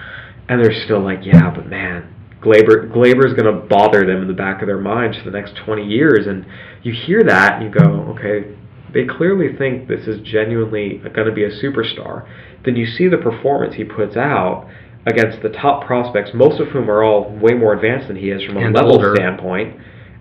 And 0.47 0.61
they're 0.61 0.83
still 0.85 1.01
like, 1.01 1.19
yeah, 1.23 1.49
but 1.53 1.67
man, 1.67 2.13
Gleyber 2.41 2.91
Gleyber's 2.91 3.33
going 3.33 3.53
to 3.53 3.67
bother 3.67 4.01
them 4.05 4.21
in 4.21 4.27
the 4.27 4.33
back 4.33 4.61
of 4.61 4.67
their 4.67 4.79
minds 4.79 5.17
for 5.17 5.29
the 5.29 5.31
next 5.31 5.55
20 5.63 5.85
years. 5.85 6.27
And 6.27 6.45
you 6.83 6.91
hear 6.91 7.23
that 7.23 7.61
and 7.61 7.63
you 7.63 7.69
go, 7.69 8.15
okay, 8.17 8.55
they 8.93 9.05
clearly 9.05 9.55
think 9.55 9.87
this 9.87 10.07
is 10.07 10.21
genuinely 10.21 10.97
going 11.13 11.27
to 11.27 11.33
be 11.33 11.43
a 11.43 11.49
superstar, 11.49 12.27
then 12.65 12.75
you 12.75 12.85
see 12.85 13.07
the 13.07 13.17
performance 13.17 13.75
he 13.75 13.83
puts 13.83 14.15
out 14.17 14.67
against 15.05 15.41
the 15.41 15.49
top 15.49 15.85
prospects, 15.85 16.31
most 16.33 16.59
of 16.59 16.67
whom 16.69 16.89
are 16.89 17.03
all 17.03 17.29
way 17.37 17.53
more 17.53 17.73
advanced 17.73 18.07
than 18.07 18.17
he 18.17 18.29
is 18.29 18.43
from 18.43 18.57
a 18.57 18.59
And 18.61 18.75
level 18.75 18.93
older. 18.93 19.15
standpoint. 19.15 19.75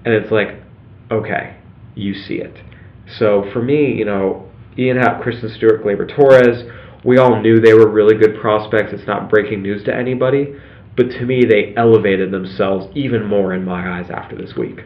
And 0.05 0.15
it's 0.15 0.31
like, 0.33 0.57
okay, 1.11 1.57
you 1.95 2.15
see 2.15 2.37
it. 2.37 2.57
So 3.19 3.45
for 3.53 3.61
me, 3.63 3.93
you 3.93 4.05
know, 4.05 4.49
Ian 4.79 4.97
Happ, 4.97 5.23
Christin 5.23 5.55
Stewart, 5.55 5.85
Gleyber 5.85 6.09
Torres, 6.09 6.63
we 7.05 7.19
all 7.19 7.41
knew 7.43 7.61
they 7.61 7.75
were 7.75 7.91
really 7.91 8.17
good 8.17 8.41
prospects. 8.41 8.93
It's 8.93 9.07
not 9.07 9.29
breaking 9.29 9.63
news 9.63 9.85
to 9.85 9.95
anybody. 9.95 10.55
But 10.97 11.11
to 11.11 11.25
me, 11.27 11.43
they 11.49 11.75
elevated 11.77 12.31
themselves 12.31 12.87
even 12.95 13.25
more 13.27 13.53
in 13.55 13.65
my 13.65 13.99
eyes 13.99 14.11
after 14.11 14.37
this 14.37 14.55
week. 14.57 14.81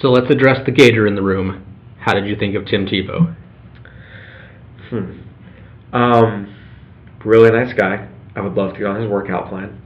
So 0.00 0.10
let's 0.10 0.30
address 0.30 0.64
the 0.64 0.72
Gator 0.72 1.06
in 1.06 1.14
the 1.14 1.22
room. 1.22 1.64
How 2.08 2.14
did 2.14 2.24
you 2.24 2.36
think 2.36 2.54
of 2.54 2.64
Tim 2.64 2.86
Tebow? 2.86 3.36
Hmm. 4.88 5.20
Um, 5.94 6.56
really 7.22 7.50
nice 7.50 7.74
guy. 7.74 8.08
I 8.34 8.40
would 8.40 8.54
love 8.54 8.72
to 8.72 8.78
get 8.78 8.86
on 8.86 9.02
his 9.02 9.10
workout 9.10 9.50
plan. 9.50 9.78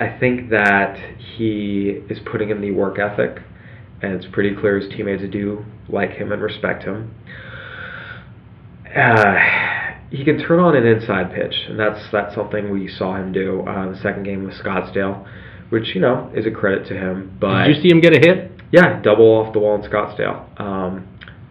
I 0.00 0.18
think 0.18 0.50
that 0.50 0.96
he 1.16 2.00
is 2.10 2.18
putting 2.28 2.50
in 2.50 2.60
the 2.60 2.72
work 2.72 2.98
ethic, 2.98 3.40
and 4.02 4.14
it's 4.14 4.26
pretty 4.32 4.52
clear 4.56 4.80
his 4.80 4.90
teammates 4.90 5.22
do 5.30 5.64
like 5.88 6.10
him 6.10 6.32
and 6.32 6.42
respect 6.42 6.82
him. 6.82 7.14
Uh, 8.92 9.36
he 10.10 10.24
can 10.24 10.38
turn 10.38 10.58
on 10.58 10.74
an 10.74 10.84
inside 10.84 11.32
pitch, 11.32 11.54
and 11.68 11.78
that's 11.78 12.10
that's 12.10 12.34
something 12.34 12.68
we 12.68 12.88
saw 12.88 13.14
him 13.14 13.30
do 13.30 13.62
uh, 13.64 13.86
in 13.86 13.92
the 13.92 13.98
second 14.02 14.24
game 14.24 14.42
with 14.42 14.54
Scottsdale, 14.54 15.24
which 15.68 15.94
you 15.94 16.00
know 16.00 16.32
is 16.34 16.46
a 16.46 16.50
credit 16.50 16.88
to 16.88 16.94
him. 16.94 17.38
But 17.40 17.66
Did 17.66 17.76
you 17.76 17.82
see 17.82 17.90
him 17.90 18.00
get 18.00 18.12
a 18.12 18.18
hit? 18.18 18.49
Yeah, 18.72 19.00
double 19.02 19.26
off 19.26 19.52
the 19.52 19.58
wall 19.58 19.82
in 19.82 19.90
Scottsdale. 19.90 20.60
Um, 20.60 21.08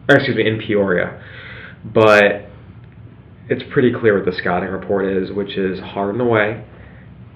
excuse 0.09 0.37
me, 0.37 0.47
in 0.47 0.59
Peoria. 0.59 1.21
But 1.83 2.47
it's 3.49 3.63
pretty 3.71 3.91
clear 3.91 4.15
what 4.15 4.25
the 4.25 4.37
scouting 4.37 4.69
report 4.69 5.05
is, 5.05 5.31
which 5.31 5.57
is 5.57 5.79
hard 5.79 6.15
and 6.15 6.21
away, 6.21 6.63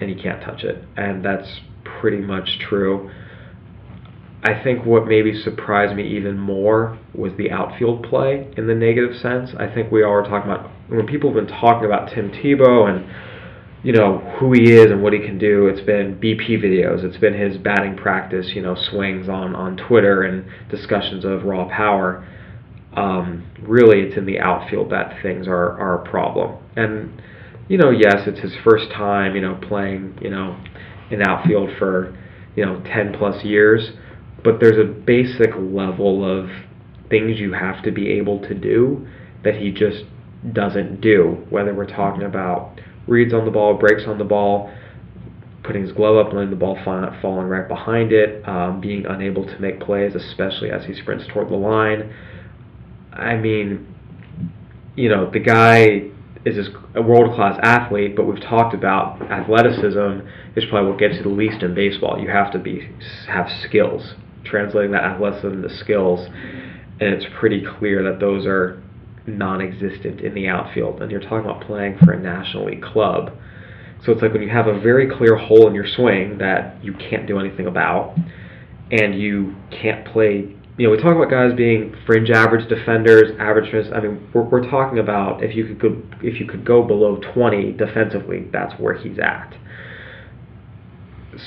and 0.00 0.10
you 0.10 0.16
can't 0.20 0.42
touch 0.42 0.62
it. 0.62 0.84
And 0.96 1.24
that's 1.24 1.60
pretty 2.00 2.18
much 2.18 2.58
true. 2.60 3.10
I 4.42 4.62
think 4.62 4.84
what 4.84 5.06
maybe 5.06 5.40
surprised 5.42 5.96
me 5.96 6.06
even 6.16 6.38
more 6.38 6.98
was 7.14 7.32
the 7.38 7.50
outfield 7.50 8.04
play 8.04 8.52
in 8.56 8.66
the 8.66 8.74
negative 8.74 9.16
sense. 9.16 9.50
I 9.58 9.72
think 9.72 9.90
we 9.90 10.04
all 10.04 10.12
were 10.12 10.22
talking 10.22 10.50
about 10.50 10.70
when 10.88 11.06
people 11.06 11.32
have 11.32 11.46
been 11.46 11.58
talking 11.58 11.86
about 11.86 12.10
Tim 12.14 12.30
Tebow 12.30 12.88
and 12.88 13.06
you 13.84 13.92
know 13.92 14.18
who 14.38 14.52
he 14.52 14.72
is 14.72 14.90
and 14.90 15.02
what 15.02 15.12
he 15.12 15.20
can 15.20 15.38
do. 15.38 15.66
It's 15.66 15.80
been 15.82 16.18
BP 16.18 16.62
videos. 16.62 17.04
It's 17.04 17.18
been 17.18 17.34
his 17.34 17.58
batting 17.58 17.96
practice, 17.96 18.50
you 18.54 18.62
know, 18.62 18.74
swings 18.74 19.28
on 19.28 19.54
on 19.54 19.76
Twitter 19.76 20.22
and 20.22 20.44
discussions 20.70 21.24
of 21.24 21.44
raw 21.44 21.68
power. 21.68 22.26
Um, 22.94 23.46
really, 23.62 24.00
it's 24.00 24.16
in 24.16 24.26
the 24.26 24.40
outfield 24.40 24.90
that 24.90 25.22
things 25.22 25.46
are 25.46 25.78
are 25.78 26.02
a 26.02 26.10
problem. 26.10 26.58
And 26.74 27.22
you 27.68 27.78
know, 27.78 27.90
yes, 27.90 28.26
it's 28.26 28.40
his 28.40 28.52
first 28.64 28.90
time, 28.90 29.36
you 29.36 29.40
know, 29.40 29.58
playing, 29.68 30.18
you 30.20 30.30
know, 30.30 30.58
in 31.10 31.22
outfield 31.22 31.70
for 31.78 32.18
you 32.56 32.64
know 32.64 32.82
10 32.84 33.14
plus 33.18 33.44
years 33.44 33.90
but 34.44 34.60
there's 34.60 34.78
a 34.78 34.84
basic 34.84 35.50
level 35.56 36.22
of 36.22 36.50
things 37.08 37.40
you 37.40 37.54
have 37.54 37.82
to 37.82 37.90
be 37.90 38.10
able 38.10 38.40
to 38.40 38.54
do 38.54 39.08
that 39.42 39.56
he 39.56 39.72
just 39.72 40.04
doesn't 40.52 41.00
do. 41.00 41.44
Whether 41.48 41.74
we're 41.74 41.86
talking 41.86 42.22
about 42.22 42.78
reads 43.06 43.32
on 43.34 43.44
the 43.44 43.50
ball, 43.50 43.74
breaks 43.74 44.02
on 44.06 44.18
the 44.18 44.24
ball, 44.24 44.72
putting 45.62 45.82
his 45.82 45.92
glove 45.92 46.26
up, 46.26 46.32
letting 46.32 46.50
the 46.50 46.56
ball 46.56 46.78
fall, 46.84 47.10
falling 47.20 47.48
right 47.48 47.68
behind 47.68 48.12
it, 48.12 48.46
um, 48.48 48.80
being 48.80 49.06
unable 49.06 49.44
to 49.44 49.58
make 49.58 49.80
plays, 49.80 50.14
especially 50.14 50.70
as 50.70 50.84
he 50.84 50.94
sprints 50.94 51.24
toward 51.32 51.48
the 51.48 51.56
line. 51.56 52.14
I 53.12 53.36
mean, 53.36 53.86
you 54.96 55.08
know, 55.08 55.30
the 55.30 55.40
guy 55.40 56.10
is 56.44 56.68
a 56.94 57.02
world 57.02 57.34
class 57.34 57.58
athlete, 57.62 58.14
but 58.14 58.26
we've 58.26 58.42
talked 58.42 58.74
about 58.74 59.22
athleticism 59.22 60.26
is 60.56 60.64
probably 60.68 60.90
what 60.90 60.98
gets 60.98 61.16
you 61.16 61.22
the 61.22 61.28
least 61.28 61.62
in 61.62 61.74
baseball. 61.74 62.18
You 62.20 62.28
have 62.28 62.52
to 62.52 62.58
be 62.58 62.90
have 63.26 63.48
skills 63.66 64.14
translating 64.44 64.92
that 64.92 65.04
athleticism 65.04 65.62
to 65.62 65.76
skills, 65.78 66.28
and 67.00 67.14
it's 67.14 67.24
pretty 67.38 67.64
clear 67.78 68.02
that 68.02 68.20
those 68.20 68.46
are 68.46 68.82
non-existent 69.26 70.20
in 70.20 70.34
the 70.34 70.48
outfield. 70.48 71.02
And 71.02 71.10
you're 71.10 71.20
talking 71.20 71.50
about 71.50 71.66
playing 71.66 71.98
for 72.04 72.12
a 72.12 72.20
National 72.20 72.66
League 72.66 72.82
club, 72.82 73.32
so 74.04 74.12
it's 74.12 74.20
like 74.20 74.32
when 74.32 74.42
you 74.42 74.50
have 74.50 74.66
a 74.66 74.78
very 74.78 75.08
clear 75.08 75.36
hole 75.36 75.66
in 75.66 75.74
your 75.74 75.86
swing 75.86 76.38
that 76.38 76.82
you 76.84 76.92
can't 76.92 77.26
do 77.26 77.38
anything 77.38 77.66
about, 77.66 78.16
and 78.90 79.18
you 79.18 79.56
can't 79.70 80.06
play. 80.06 80.54
You 80.76 80.86
know, 80.86 80.90
we 80.90 80.96
talk 80.98 81.16
about 81.16 81.30
guys 81.30 81.56
being 81.56 81.94
fringe 82.04 82.30
average 82.30 82.68
defenders, 82.68 83.30
average. 83.38 83.72
I 83.92 84.00
mean, 84.00 84.28
we're, 84.34 84.42
we're 84.42 84.68
talking 84.68 84.98
about 84.98 85.42
if 85.42 85.56
you 85.56 85.66
could 85.66 85.80
go, 85.80 86.02
if 86.20 86.38
you 86.38 86.46
could 86.46 86.66
go 86.66 86.82
below 86.82 87.18
20 87.32 87.72
defensively, 87.72 88.48
that's 88.52 88.78
where 88.78 88.94
he's 88.94 89.18
at. 89.18 89.56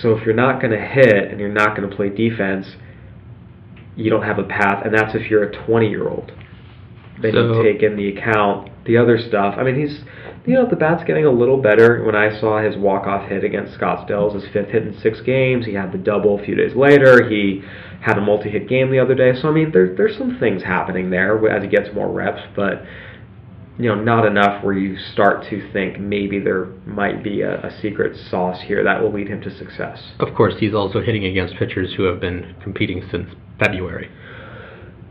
So 0.01 0.17
if 0.17 0.25
you're 0.25 0.35
not 0.35 0.59
going 0.59 0.71
to 0.71 0.83
hit 0.83 1.29
and 1.31 1.39
you're 1.39 1.49
not 1.49 1.75
going 1.75 1.87
to 1.89 1.95
play 1.95 2.09
defense, 2.09 2.75
you 3.95 4.09
don't 4.09 4.23
have 4.23 4.39
a 4.39 4.43
path, 4.43 4.83
and 4.83 4.93
that's 4.93 5.13
if 5.13 5.29
you're 5.29 5.43
a 5.43 5.65
20 5.65 5.89
year 5.89 6.07
old. 6.07 6.31
Then 7.21 7.33
So- 7.33 7.53
you 7.53 7.63
take 7.63 7.83
in 7.83 7.95
the 7.95 8.09
account 8.09 8.69
the 8.85 8.97
other 8.97 9.17
stuff. 9.17 9.55
I 9.57 9.63
mean, 9.63 9.75
he's, 9.75 10.03
you 10.45 10.53
know, 10.53 10.65
the 10.65 10.75
bat's 10.75 11.03
getting 11.03 11.25
a 11.25 11.31
little 11.31 11.57
better. 11.57 12.03
When 12.05 12.15
I 12.15 12.29
saw 12.29 12.59
his 12.59 12.77
walk 12.77 13.05
off 13.05 13.27
hit 13.27 13.43
against 13.43 13.77
Scottsdale, 13.77 14.33
his 14.33 14.47
fifth 14.47 14.69
hit 14.69 14.83
in 14.83 14.93
six 14.93 15.19
games. 15.21 15.65
He 15.65 15.73
had 15.73 15.91
the 15.91 15.97
double 15.97 16.39
a 16.39 16.43
few 16.43 16.55
days 16.55 16.73
later. 16.73 17.27
He 17.27 17.63
had 17.99 18.17
a 18.17 18.21
multi 18.21 18.49
hit 18.49 18.67
game 18.67 18.89
the 18.89 18.99
other 18.99 19.15
day. 19.15 19.33
So 19.33 19.49
I 19.49 19.51
mean, 19.51 19.71
there, 19.71 19.93
there's 19.93 20.17
some 20.17 20.37
things 20.39 20.63
happening 20.63 21.09
there 21.09 21.49
as 21.49 21.63
he 21.63 21.69
gets 21.69 21.93
more 21.93 22.09
reps, 22.09 22.41
but 22.55 22.83
you 23.79 23.89
know, 23.89 23.95
not 23.95 24.25
enough 24.25 24.63
where 24.63 24.73
you 24.73 24.97
start 24.97 25.45
to 25.49 25.71
think 25.71 25.99
maybe 25.99 26.39
there 26.39 26.65
might 26.85 27.23
be 27.23 27.41
a, 27.41 27.63
a 27.63 27.81
secret 27.81 28.17
sauce 28.29 28.61
here 28.61 28.83
that 28.83 29.01
will 29.01 29.13
lead 29.13 29.27
him 29.27 29.39
to 29.41 29.55
success. 29.55 30.13
Of 30.19 30.33
course, 30.33 30.55
he's 30.59 30.73
also 30.73 31.01
hitting 31.01 31.25
against 31.25 31.55
pitchers 31.55 31.93
who 31.95 32.03
have 32.03 32.19
been 32.19 32.55
competing 32.63 33.03
since 33.11 33.29
February. 33.59 34.09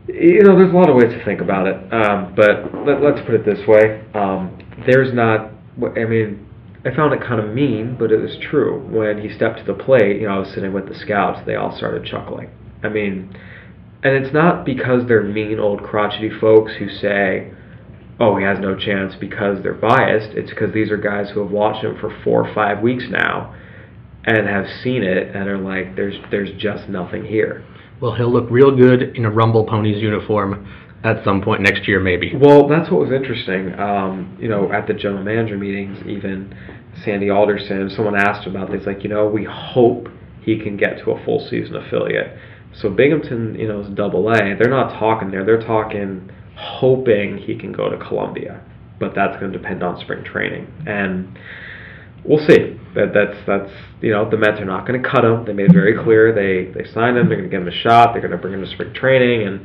You 0.07 0.41
know, 0.43 0.55
there's 0.57 0.71
a 0.71 0.75
lot 0.75 0.89
of 0.89 0.95
ways 0.95 1.11
to 1.11 1.25
think 1.25 1.41
about 1.41 1.67
it, 1.67 1.75
um, 1.93 2.33
but 2.33 2.73
let, 2.85 3.01
let's 3.01 3.19
put 3.25 3.35
it 3.35 3.45
this 3.45 3.67
way: 3.67 4.05
um, 4.13 4.57
there's 4.85 5.13
not. 5.13 5.51
I 5.97 6.05
mean, 6.05 6.47
I 6.85 6.95
found 6.95 7.13
it 7.13 7.19
kind 7.19 7.41
of 7.41 7.53
mean, 7.53 7.97
but 7.99 8.11
it 8.13 8.17
was 8.17 8.37
true. 8.41 8.79
When 8.87 9.21
he 9.21 9.29
stepped 9.35 9.59
to 9.59 9.65
the 9.65 9.73
plate, 9.73 10.21
you 10.21 10.27
know, 10.27 10.35
I 10.35 10.39
was 10.39 10.53
sitting 10.53 10.71
with 10.71 10.87
the 10.87 10.95
scouts. 10.95 11.45
They 11.45 11.55
all 11.55 11.75
started 11.75 12.05
chuckling. 12.05 12.49
I 12.83 12.89
mean, 12.89 13.35
and 14.01 14.13
it's 14.13 14.33
not 14.33 14.65
because 14.65 15.07
they're 15.07 15.23
mean 15.23 15.59
old 15.59 15.83
crotchety 15.83 16.29
folks 16.39 16.71
who 16.79 16.87
say, 16.87 17.51
"Oh, 18.17 18.37
he 18.37 18.45
has 18.45 18.59
no 18.59 18.77
chance," 18.77 19.13
because 19.19 19.61
they're 19.61 19.73
biased. 19.73 20.29
It's 20.37 20.51
because 20.51 20.73
these 20.73 20.89
are 20.89 20.97
guys 20.97 21.31
who 21.31 21.41
have 21.41 21.51
watched 21.51 21.83
him 21.83 21.97
for 21.99 22.15
four 22.23 22.47
or 22.47 22.53
five 22.53 22.81
weeks 22.81 23.03
now, 23.09 23.53
and 24.23 24.47
have 24.47 24.67
seen 24.69 25.03
it, 25.03 25.35
and 25.35 25.49
are 25.49 25.57
like, 25.57 25.97
"There's, 25.97 26.15
there's 26.31 26.51
just 26.57 26.87
nothing 26.87 27.25
here." 27.25 27.65
Well, 28.01 28.15
he'll 28.15 28.31
look 28.31 28.49
real 28.51 28.75
good 28.75 29.15
in 29.15 29.25
a 29.25 29.31
Rumble 29.31 29.65
Ponies 29.65 30.01
uniform 30.01 30.67
at 31.03 31.23
some 31.23 31.41
point 31.41 31.61
next 31.61 31.87
year, 31.87 31.99
maybe. 31.99 32.33
Well, 32.35 32.67
that's 32.67 32.91
what 32.91 33.01
was 33.01 33.11
interesting. 33.11 33.73
Um, 33.79 34.37
you 34.39 34.47
know, 34.47 34.71
at 34.71 34.87
the 34.87 34.93
general 34.93 35.23
manager 35.23 35.57
meetings, 35.57 35.97
even 36.07 36.55
Sandy 37.03 37.29
Alderson, 37.29 37.89
someone 37.95 38.15
asked 38.15 38.47
about 38.47 38.71
this, 38.71 38.85
like, 38.85 39.03
you 39.03 39.09
know, 39.09 39.27
we 39.27 39.45
hope 39.45 40.09
he 40.41 40.59
can 40.59 40.77
get 40.77 40.99
to 41.03 41.11
a 41.11 41.25
full 41.25 41.45
season 41.49 41.75
affiliate. 41.75 42.37
So 42.73 42.89
Binghamton, 42.89 43.55
you 43.55 43.67
know, 43.67 43.81
is 43.81 43.89
double 43.89 44.29
A. 44.29 44.55
They're 44.55 44.69
not 44.69 44.99
talking 44.99 45.31
there. 45.31 45.45
They're 45.45 45.61
talking 45.61 46.29
hoping 46.55 47.37
he 47.37 47.57
can 47.57 47.71
go 47.71 47.89
to 47.89 47.97
Columbia. 47.97 48.63
But 48.99 49.13
that's 49.15 49.39
going 49.39 49.51
to 49.51 49.57
depend 49.57 49.83
on 49.83 49.99
spring 49.99 50.23
training. 50.23 50.67
And 50.87 51.37
we'll 52.23 52.45
see. 52.47 52.79
That 52.97 53.13
that's 53.13 53.37
that's 53.45 53.71
you 54.01 54.09
know 54.11 54.27
the 54.29 54.37
Mets 54.37 54.59
are 54.59 54.65
not 54.65 54.87
going 54.87 55.01
to 55.01 55.07
cut 55.07 55.23
him. 55.23 55.45
They 55.45 55.53
made 55.53 55.69
it 55.69 55.73
very 55.73 55.95
clear. 56.03 56.33
They 56.33 56.71
they 56.73 56.89
signed 56.91 57.15
him. 57.17 57.29
They're 57.29 57.37
going 57.37 57.49
to 57.49 57.53
give 57.55 57.61
him 57.61 57.67
a 57.67 57.79
shot. 57.85 58.13
They're 58.13 58.21
going 58.25 58.31
to 58.31 58.37
bring 58.41 58.53
him 58.55 58.61
to 58.65 58.71
spring 58.71 58.93
training 58.93 59.45
and 59.47 59.61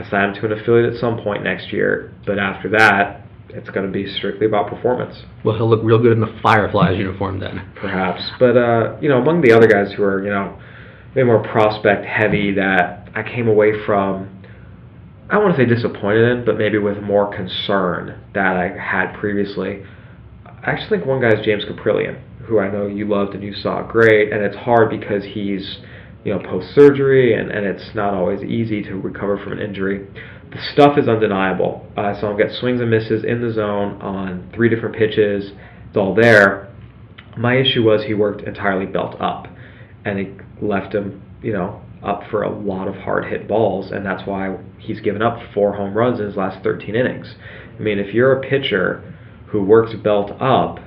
assign 0.00 0.30
him 0.30 0.34
to 0.42 0.52
an 0.52 0.60
affiliate 0.60 0.92
at 0.92 1.00
some 1.00 1.16
point 1.22 1.42
next 1.42 1.72
year. 1.72 2.12
But 2.26 2.38
after 2.38 2.68
that, 2.76 3.22
it's 3.48 3.70
going 3.70 3.86
to 3.86 3.92
be 3.92 4.06
strictly 4.12 4.46
about 4.46 4.68
performance, 4.68 5.22
Well, 5.44 5.56
he'll 5.56 5.70
look 5.70 5.80
real 5.82 5.98
good 5.98 6.12
in 6.12 6.20
the 6.20 6.38
Fireflies 6.42 6.98
uniform 6.98 7.40
then. 7.40 7.70
perhaps. 7.76 8.22
But 8.38 8.56
uh, 8.58 8.96
you 9.00 9.08
know, 9.08 9.18
among 9.22 9.40
the 9.40 9.52
other 9.52 9.66
guys 9.68 9.92
who 9.96 10.02
are 10.02 10.22
you 10.22 10.30
know 10.30 10.58
maybe 11.14 11.26
more 11.26 11.42
prospect 11.42 12.04
heavy 12.04 12.52
that 12.54 13.08
I 13.14 13.22
came 13.22 13.48
away 13.48 13.72
from. 13.86 14.32
I 15.28 15.34
don't 15.34 15.44
want 15.44 15.56
to 15.56 15.62
say 15.62 15.66
disappointed 15.68 16.30
in, 16.30 16.44
but 16.44 16.56
maybe 16.56 16.78
with 16.78 17.02
more 17.02 17.34
concern 17.34 18.20
that 18.34 18.56
I 18.56 18.68
had 18.78 19.18
previously. 19.18 19.82
I 20.44 20.70
actually 20.70 20.98
think 20.98 21.06
one 21.06 21.20
guy 21.20 21.30
is 21.30 21.44
James 21.44 21.64
Kaprielian, 21.64 22.20
who 22.46 22.60
I 22.60 22.70
know 22.70 22.86
you 22.86 23.06
loved 23.06 23.34
and 23.34 23.42
you 23.42 23.54
saw 23.54 23.82
great, 23.82 24.32
and 24.32 24.42
it's 24.42 24.56
hard 24.56 24.90
because 24.90 25.24
he's, 25.24 25.78
you 26.24 26.32
know, 26.32 26.38
post 26.38 26.74
surgery 26.74 27.34
and, 27.34 27.50
and 27.50 27.66
it's 27.66 27.94
not 27.94 28.14
always 28.14 28.42
easy 28.42 28.82
to 28.82 28.94
recover 28.94 29.36
from 29.38 29.52
an 29.52 29.58
injury. 29.58 30.06
The 30.50 30.58
stuff 30.72 30.96
is 30.96 31.08
undeniable. 31.08 31.86
Uh, 31.96 32.12
so 32.14 32.18
I 32.18 32.20
saw 32.20 32.30
him 32.30 32.38
get 32.38 32.52
swings 32.52 32.80
and 32.80 32.90
misses 32.90 33.24
in 33.24 33.40
the 33.40 33.52
zone 33.52 34.00
on 34.00 34.50
three 34.54 34.68
different 34.68 34.96
pitches. 34.96 35.52
It's 35.88 35.96
all 35.96 36.14
there. 36.14 36.72
My 37.36 37.56
issue 37.56 37.82
was 37.82 38.04
he 38.04 38.14
worked 38.14 38.42
entirely 38.42 38.86
belt 38.86 39.20
up, 39.20 39.48
and 40.04 40.18
it 40.18 40.40
left 40.62 40.94
him, 40.94 41.22
you 41.42 41.52
know, 41.52 41.82
up 42.02 42.22
for 42.30 42.42
a 42.42 42.50
lot 42.50 42.86
of 42.86 42.94
hard 42.94 43.26
hit 43.26 43.48
balls, 43.48 43.90
and 43.90 44.06
that's 44.06 44.26
why 44.26 44.56
he's 44.78 45.00
given 45.00 45.20
up 45.20 45.38
four 45.52 45.74
home 45.74 45.94
runs 45.94 46.20
in 46.20 46.26
his 46.26 46.36
last 46.36 46.62
13 46.62 46.94
innings. 46.94 47.34
I 47.76 47.82
mean, 47.82 47.98
if 47.98 48.14
you're 48.14 48.32
a 48.32 48.48
pitcher 48.48 49.14
who 49.48 49.64
works 49.64 49.92
belt 50.02 50.30
up, 50.40 50.78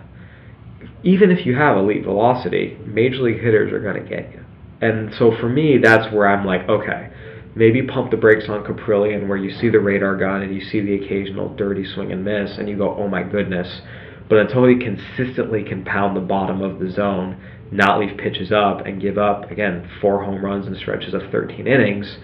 even 1.03 1.31
if 1.31 1.45
you 1.45 1.55
have 1.55 1.77
elite 1.77 2.03
velocity, 2.03 2.77
major 2.85 3.17
league 3.17 3.41
hitters 3.41 3.71
are 3.71 3.79
going 3.79 4.03
to 4.03 4.09
get 4.09 4.31
you. 4.31 4.43
And 4.81 5.13
so 5.17 5.31
for 5.39 5.49
me, 5.49 5.77
that's 5.81 6.13
where 6.13 6.27
I'm 6.27 6.45
like, 6.45 6.67
okay, 6.69 7.09
maybe 7.55 7.81
pump 7.81 8.11
the 8.11 8.17
brakes 8.17 8.45
on 8.49 8.63
Kaprielian 8.63 9.27
where 9.27 9.37
you 9.37 9.51
see 9.59 9.69
the 9.69 9.79
radar 9.79 10.15
gun 10.15 10.41
and 10.41 10.53
you 10.53 10.61
see 10.61 10.81
the 10.81 10.95
occasional 10.95 11.53
dirty 11.55 11.85
swing 11.85 12.11
and 12.11 12.23
miss, 12.23 12.57
and 12.57 12.69
you 12.69 12.77
go, 12.77 12.95
oh 12.95 13.07
my 13.07 13.23
goodness. 13.23 13.81
But 14.29 14.39
until 14.39 14.67
he 14.67 14.77
consistently 14.77 15.63
can 15.63 15.83
pound 15.83 16.15
the 16.15 16.21
bottom 16.21 16.61
of 16.61 16.79
the 16.79 16.91
zone, 16.91 17.41
not 17.71 17.99
leave 17.99 18.17
pitches 18.17 18.51
up, 18.51 18.85
and 18.85 19.01
give 19.01 19.17
up 19.17 19.49
again 19.51 19.89
four 20.01 20.23
home 20.23 20.43
runs 20.43 20.67
in 20.67 20.75
stretches 20.75 21.13
of 21.13 21.21
13 21.31 21.67
innings, 21.67 22.17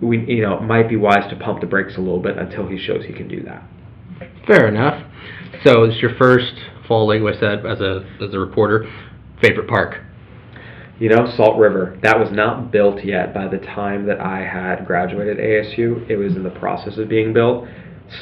we 0.00 0.24
you 0.26 0.42
know 0.42 0.54
it 0.54 0.62
might 0.62 0.88
be 0.88 0.96
wise 0.96 1.28
to 1.30 1.36
pump 1.36 1.60
the 1.60 1.66
brakes 1.66 1.96
a 1.96 2.00
little 2.00 2.20
bit 2.20 2.38
until 2.38 2.68
he 2.68 2.78
shows 2.78 3.04
he 3.04 3.12
can 3.12 3.28
do 3.28 3.42
that. 3.42 3.62
Fair 4.46 4.68
enough. 4.68 5.04
So 5.64 5.84
it's 5.84 6.00
your 6.00 6.14
first 6.16 6.54
fall 6.88 7.06
league, 7.06 7.22
like 7.22 7.36
I 7.36 7.40
said, 7.40 7.66
as 7.66 7.80
a 7.80 8.04
as 8.20 8.34
a 8.34 8.38
reporter. 8.38 8.90
Favorite 9.40 9.68
park? 9.68 10.02
You 10.98 11.10
know, 11.10 11.32
Salt 11.36 11.58
River, 11.58 11.96
that 12.02 12.18
was 12.18 12.30
not 12.32 12.72
built 12.72 13.04
yet 13.04 13.32
by 13.32 13.46
the 13.46 13.58
time 13.58 14.06
that 14.06 14.18
I 14.18 14.38
had 14.40 14.84
graduated 14.84 15.38
ASU. 15.38 16.10
It 16.10 16.16
was 16.16 16.34
in 16.34 16.42
the 16.42 16.50
process 16.50 16.98
of 16.98 17.08
being 17.08 17.32
built. 17.32 17.68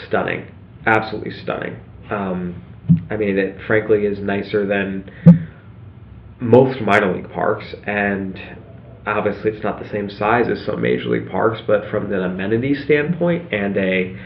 Stunning. 0.06 0.52
Absolutely 0.84 1.30
stunning. 1.42 1.80
Um, 2.10 2.62
I 3.10 3.16
mean, 3.16 3.38
it 3.38 3.56
frankly 3.66 4.04
is 4.04 4.18
nicer 4.18 4.66
than 4.66 5.10
most 6.38 6.82
minor 6.82 7.16
league 7.16 7.32
parks, 7.32 7.64
and 7.86 8.38
obviously 9.06 9.52
it's 9.52 9.64
not 9.64 9.82
the 9.82 9.88
same 9.88 10.10
size 10.10 10.46
as 10.50 10.64
some 10.66 10.82
major 10.82 11.08
league 11.08 11.30
parks, 11.30 11.62
but 11.66 11.88
from 11.90 12.12
an 12.12 12.22
amenity 12.22 12.74
standpoint 12.74 13.52
and 13.54 13.76
a 13.78 14.16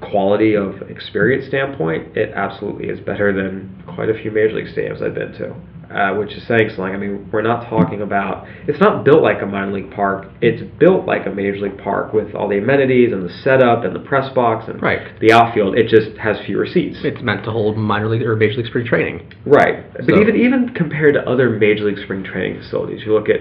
quality 0.00 0.54
of 0.54 0.82
experience 0.90 1.46
standpoint, 1.46 2.16
it 2.16 2.32
absolutely 2.34 2.88
is 2.88 3.00
better 3.00 3.32
than 3.32 3.82
quite 3.94 4.08
a 4.08 4.14
few 4.14 4.30
major 4.30 4.54
league 4.54 4.74
stadiums 4.74 5.02
I've 5.02 5.14
been 5.14 5.32
to 5.32 5.54
uh, 5.90 6.14
which 6.14 6.32
is 6.32 6.46
saying 6.46 6.68
something. 6.70 6.94
I 6.94 6.96
mean, 6.96 7.28
we're 7.32 7.42
not 7.42 7.68
talking 7.68 8.02
about. 8.02 8.46
It's 8.66 8.80
not 8.80 9.04
built 9.04 9.22
like 9.22 9.42
a 9.42 9.46
minor 9.46 9.72
league 9.72 9.90
park. 9.90 10.28
It's 10.40 10.62
built 10.78 11.06
like 11.06 11.26
a 11.26 11.30
major 11.30 11.58
league 11.58 11.78
park 11.78 12.12
with 12.12 12.34
all 12.34 12.48
the 12.48 12.58
amenities 12.58 13.12
and 13.12 13.24
the 13.24 13.32
setup 13.42 13.84
and 13.84 13.94
the 13.94 14.00
press 14.00 14.32
box 14.34 14.66
and 14.68 14.82
right. 14.82 15.18
the 15.20 15.32
outfield. 15.32 15.76
It 15.76 15.88
just 15.88 16.16
has 16.18 16.36
fewer 16.44 16.66
seats. 16.66 16.98
It's 17.04 17.22
meant 17.22 17.44
to 17.44 17.50
hold 17.50 17.76
minor 17.76 18.08
league 18.08 18.22
or 18.22 18.34
major 18.36 18.56
league 18.56 18.66
spring 18.66 18.86
training. 18.86 19.32
Right, 19.44 19.84
So- 20.00 20.06
but 20.06 20.18
even 20.20 20.36
even 20.36 20.70
compared 20.74 21.14
to 21.14 21.28
other 21.28 21.50
major 21.50 21.84
league 21.84 22.02
spring 22.02 22.24
training 22.24 22.60
facilities, 22.60 23.02
you 23.06 23.12
look 23.12 23.28
at, 23.28 23.40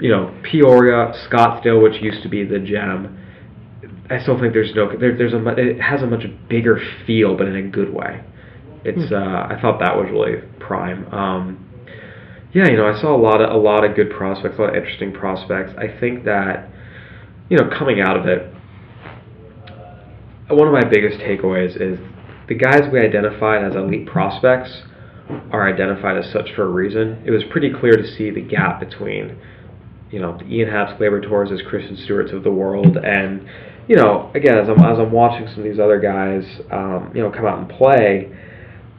you 0.00 0.10
know, 0.10 0.34
Peoria, 0.42 1.14
Scottsdale, 1.28 1.82
which 1.82 2.02
used 2.02 2.22
to 2.22 2.28
be 2.28 2.44
the 2.44 2.58
gem. 2.58 3.18
I 4.10 4.22
still 4.22 4.38
think 4.38 4.52
there's 4.52 4.74
no 4.74 4.96
there, 4.96 5.16
there's 5.16 5.32
a 5.32 5.46
it 5.56 5.80
has 5.80 6.02
a 6.02 6.06
much 6.06 6.24
bigger 6.48 6.80
feel, 7.06 7.36
but 7.36 7.48
in 7.48 7.56
a 7.56 7.62
good 7.62 7.92
way. 7.92 8.22
It's 8.84 9.10
uh, 9.10 9.16
I 9.16 9.58
thought 9.60 9.80
that 9.80 9.96
was 9.96 10.08
really 10.10 10.42
prime. 10.60 11.12
Um, 11.12 11.66
yeah, 12.52 12.68
you 12.68 12.76
know, 12.76 12.86
I 12.86 13.00
saw 13.00 13.14
a 13.14 13.20
lot 13.20 13.40
of 13.40 13.50
a 13.50 13.58
lot 13.58 13.84
of 13.84 13.96
good 13.96 14.10
prospects, 14.10 14.56
a 14.58 14.62
lot 14.62 14.70
of 14.70 14.76
interesting 14.76 15.12
prospects. 15.12 15.72
I 15.76 15.88
think 15.98 16.24
that, 16.24 16.70
you 17.48 17.58
know, 17.58 17.68
coming 17.76 18.00
out 18.00 18.16
of 18.16 18.26
it, 18.26 18.52
one 20.48 20.68
of 20.68 20.72
my 20.72 20.88
biggest 20.88 21.18
takeaways 21.18 21.74
is 21.80 21.98
the 22.48 22.54
guys 22.54 22.82
we 22.92 23.00
identified 23.00 23.64
as 23.64 23.74
elite 23.74 24.06
prospects 24.06 24.82
are 25.50 25.68
identified 25.68 26.16
as 26.16 26.32
such 26.32 26.54
for 26.54 26.62
a 26.62 26.70
reason. 26.70 27.22
It 27.26 27.32
was 27.32 27.42
pretty 27.50 27.72
clear 27.72 27.96
to 27.96 28.06
see 28.06 28.30
the 28.30 28.40
gap 28.40 28.78
between, 28.78 29.36
you 30.12 30.20
know, 30.20 30.38
the 30.38 30.44
Ian 30.44 30.70
Happs, 30.70 30.96
Gleyber 30.98 31.20
Torres, 31.22 31.50
as 31.50 31.60
Christin 31.62 32.02
Stewarts 32.04 32.32
of 32.32 32.44
the 32.44 32.52
world, 32.52 32.96
and 32.96 33.48
you 33.88 33.96
know, 33.96 34.30
again, 34.34 34.58
as 34.58 34.68
I'm 34.68 34.78
as 34.78 34.98
I'm 34.98 35.12
watching 35.12 35.46
some 35.48 35.58
of 35.58 35.64
these 35.64 35.78
other 35.78 36.00
guys, 36.00 36.44
um, 36.70 37.12
you 37.14 37.22
know, 37.22 37.30
come 37.30 37.46
out 37.46 37.58
and 37.58 37.68
play, 37.68 38.32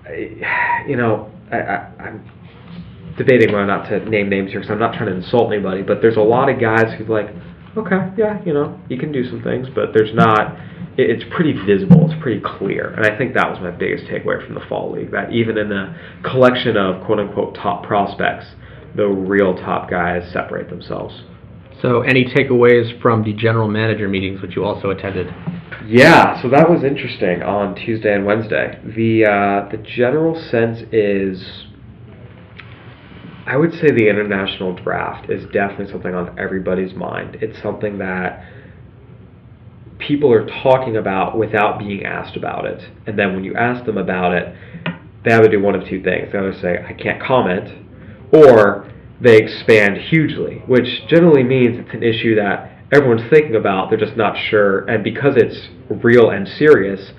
I, 0.06 0.86
you 0.88 0.96
know, 0.96 1.32
I, 1.51 1.58
I, 1.58 1.75
I'm 2.00 2.32
debating 3.17 3.51
whether 3.51 3.63
or 3.63 3.67
not 3.67 3.89
to 3.89 4.00
name 4.10 4.29
names 4.29 4.51
here 4.51 4.60
because 4.60 4.72
I'm 4.72 4.79
not 4.79 4.94
trying 4.94 5.10
to 5.10 5.15
insult 5.15 5.51
anybody, 5.51 5.82
but 5.82 6.01
there's 6.01 6.17
a 6.17 6.22
lot 6.22 6.50
of 6.50 6.62
guys 6.62 6.94
who 6.98 7.06
like, 7.06 7.27
okay, 7.75 8.13
yeah, 8.17 8.44
you 8.46 8.53
know, 8.53 8.79
you 8.89 8.98
can 8.98 9.12
do 9.12 9.27
some 9.29 9.41
things, 9.41 9.67
but 9.74 9.94
there's 9.94 10.13
not. 10.13 10.56
It, 10.98 11.10
it's 11.10 11.24
pretty 11.36 11.53
visible. 11.65 12.10
It's 12.10 12.22
pretty 12.22 12.41
clear, 12.41 12.94
and 12.94 13.06
I 13.06 13.17
think 13.17 13.34
that 13.34 13.50
was 13.50 13.60
my 13.60 13.72
biggest 13.72 14.06
takeaway 14.06 14.44
from 14.46 14.56
the 14.56 14.63
fall 14.70 14.91
league. 14.91 15.12
That 15.12 15.34
even 15.34 15.58
in 15.58 15.70
the 15.70 15.96
collection 16.24 16.77
of 16.77 17.06
quote 17.06 17.20
unquote 17.20 17.56
top 17.56 17.86
prospects, 17.86 18.46
the 18.96 19.06
real 19.06 19.56
top 19.56 19.89
guys 19.89 20.32
separate 20.32 20.70
themselves. 20.70 21.24
So, 21.81 22.01
any 22.01 22.25
takeaways 22.25 23.00
from 23.01 23.24
the 23.24 23.34
general 23.34 23.67
manager 23.67 24.07
meetings, 24.07 24.41
which 24.41 24.55
you 24.55 24.65
also 24.65 24.89
attended? 24.89 25.27
Yeah, 25.86 26.41
so 26.41 26.50
that 26.50 26.69
was 26.69 26.84
interesting 26.84 27.43
on 27.43 27.75
Tuesday 27.75 28.13
and 28.13 28.25
Wednesday. 28.25 28.79
The 28.84 29.25
uh, 29.25 29.69
the 29.69 29.77
general 29.77 30.36
sense 30.36 30.79
is, 30.91 31.67
I 33.46 33.57
would 33.57 33.74
say 33.74 33.91
the 33.91 34.10
international 34.10 34.74
draft 34.74 35.29
is 35.29 35.46
definitely 35.53 35.91
something 35.91 36.15
on 36.15 36.38
everybody's 36.39 36.96
mind. 36.96 37.38
It's 37.41 37.62
something 37.62 38.00
that 38.00 38.43
people 40.00 40.31
are 40.33 40.48
talking 40.48 40.98
about 40.98 41.37
without 41.37 41.77
being 41.77 42.05
asked 42.05 42.35
about 42.35 42.66
it, 42.66 42.90
and 43.05 43.18
then 43.18 43.33
when 43.35 43.44
you 43.44 43.55
ask 43.55 43.85
them 43.85 43.98
about 43.98 44.33
it, 44.33 44.55
they 45.24 45.31
either 45.31 45.48
do 45.48 45.61
one 45.61 45.75
of 45.75 45.87
two 45.87 46.01
things. 46.01 46.31
They 46.31 46.40
either 46.40 46.53
say 46.59 46.83
I 46.83 46.94
can't 46.94 47.22
comment, 47.22 47.70
or 48.33 48.92
they 49.20 49.38
expand 49.38 49.98
hugely, 49.98 50.62
which 50.68 51.08
generally 51.08 51.44
means 51.44 51.80
it's 51.80 51.94
an 51.94 52.03
issue 52.03 52.36
that 52.36 52.72
everyone's 52.94 53.30
thinking 53.30 53.56
about, 53.56 53.90
they're 53.90 54.00
just 54.00 54.16
not 54.16 54.38
sure. 54.50 54.86
And 54.86 55.03
because 55.03 55.36
it's 55.36 55.70
real 56.03 56.30
and 56.30 56.48
serious, 56.48 57.12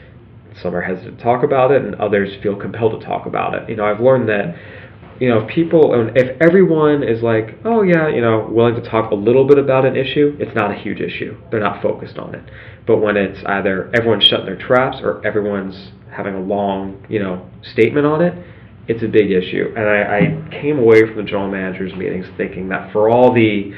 some 0.63 0.75
are 0.75 0.81
hesitant 0.81 1.19
to 1.19 1.25
talk 1.25 1.43
about 1.43 1.71
it, 1.71 1.85
and 1.85 1.95
others 1.97 2.41
feel 2.43 2.57
compelled 2.57 3.01
to 3.01 3.07
talk 3.07 3.27
about 3.27 3.55
it. 3.55 3.69
You 3.69 3.77
know, 3.77 3.85
I've 3.85 4.01
learned 4.01 4.29
that, 4.29 4.57
you 5.21 5.29
know, 5.29 5.41
if 5.41 5.49
people, 5.49 6.11
if 6.15 6.41
everyone 6.41 7.03
is 7.03 7.23
like, 7.23 7.59
oh 7.65 7.83
yeah, 7.83 8.09
you 8.09 8.21
know, 8.21 8.49
willing 8.51 8.75
to 8.77 8.89
talk 8.89 9.11
a 9.11 9.15
little 9.15 9.47
bit 9.47 9.59
about 9.59 9.85
an 9.85 9.97
issue, 9.97 10.37
it's 10.41 10.55
not 10.55 10.71
a 10.71 10.75
huge 10.75 11.01
issue. 11.01 11.37
They're 11.51 11.61
not 11.61 11.83
focused 11.83 12.19
on 12.19 12.35
it. 12.35 12.49
But 12.87 12.99
when 12.99 13.17
it's 13.17 13.41
either 13.45 13.91
everyone's 13.95 14.25
shutting 14.25 14.47
their 14.47 14.57
traps 14.57 14.99
or 15.03 15.25
everyone's 15.27 15.91
having 16.11 16.35
a 16.35 16.41
long, 16.41 17.05
you 17.09 17.19
know, 17.19 17.49
statement 17.63 18.07
on 18.07 18.23
it, 18.23 18.35
it's 18.89 19.03
a 19.03 19.09
big 19.09 19.31
issue. 19.31 19.73
And 19.77 19.89
I, 19.89 20.19
I 20.19 20.61
came 20.61 20.79
away 20.79 21.07
from 21.07 21.17
the 21.17 21.23
general 21.23 21.51
managers 21.51 21.95
meetings 21.95 22.27
thinking 22.37 22.71
that 22.71 22.93
for 22.93 23.11
all 23.11 23.35
the, 23.35 23.73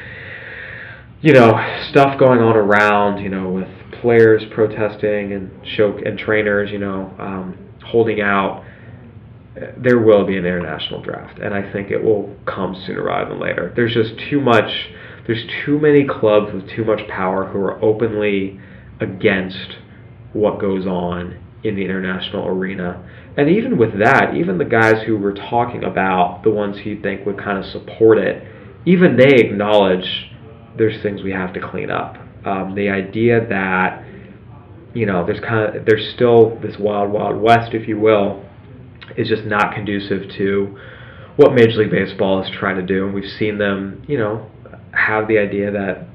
you 1.20 1.32
know, 1.32 1.52
stuff 1.90 2.18
going 2.18 2.40
on 2.40 2.56
around, 2.56 3.22
you 3.22 3.28
know, 3.28 3.50
with 3.50 3.68
players 4.00 4.42
protesting 4.52 5.32
and 5.32 5.50
show 5.66 5.98
and 5.98 6.18
trainers, 6.18 6.70
you 6.70 6.78
know, 6.78 7.14
um, 7.18 7.58
holding 7.84 8.20
out, 8.20 8.64
there 9.76 9.98
will 9.98 10.24
be 10.24 10.36
an 10.36 10.46
international 10.46 11.02
draft, 11.02 11.38
and 11.40 11.52
I 11.52 11.72
think 11.72 11.90
it 11.90 12.02
will 12.02 12.36
come 12.46 12.80
sooner 12.86 13.02
rather 13.02 13.30
than 13.30 13.40
later. 13.40 13.72
There's 13.74 13.92
just 13.92 14.12
too 14.30 14.40
much. 14.40 14.88
There's 15.26 15.44
too 15.64 15.78
many 15.78 16.06
clubs 16.06 16.54
with 16.54 16.70
too 16.70 16.84
much 16.84 17.06
power 17.08 17.46
who 17.46 17.58
are 17.58 17.82
openly 17.84 18.60
against 19.00 19.76
what 20.32 20.60
goes 20.60 20.86
on 20.86 21.38
in 21.62 21.76
the 21.76 21.82
international 21.82 22.46
arena. 22.46 23.04
And 23.36 23.48
even 23.48 23.78
with 23.78 23.98
that, 23.98 24.34
even 24.34 24.58
the 24.58 24.64
guys 24.64 25.02
who 25.06 25.16
were 25.16 25.34
talking 25.34 25.84
about 25.84 26.42
the 26.42 26.50
ones 26.50 26.78
who 26.84 27.00
think 27.00 27.26
would 27.26 27.38
kind 27.38 27.58
of 27.58 27.64
support 27.66 28.18
it, 28.18 28.44
even 28.86 29.16
they 29.16 29.46
acknowledge 29.46 30.30
there's 30.76 31.02
things 31.02 31.22
we 31.22 31.32
have 31.32 31.52
to 31.54 31.60
clean 31.60 31.90
up. 31.90 32.16
Um, 32.44 32.74
the 32.74 32.88
idea 32.88 33.46
that 33.48 34.04
you 34.94 35.06
know 35.06 35.24
there's 35.24 35.40
kind 35.40 35.76
of 35.76 35.84
there's 35.84 36.12
still 36.14 36.58
this 36.60 36.76
wild 36.78 37.12
wild 37.12 37.40
west, 37.40 37.74
if 37.74 37.86
you 37.86 38.00
will, 38.00 38.44
is 39.16 39.28
just 39.28 39.44
not 39.44 39.74
conducive 39.74 40.30
to 40.38 40.78
what 41.36 41.52
Major 41.52 41.78
League 41.78 41.90
Baseball 41.90 42.42
is 42.42 42.50
trying 42.58 42.76
to 42.76 42.82
do. 42.82 43.06
And 43.06 43.14
we've 43.14 43.30
seen 43.38 43.58
them, 43.58 44.02
you 44.08 44.18
know, 44.18 44.50
have 44.92 45.28
the 45.28 45.38
idea 45.38 45.70
that 45.70 46.06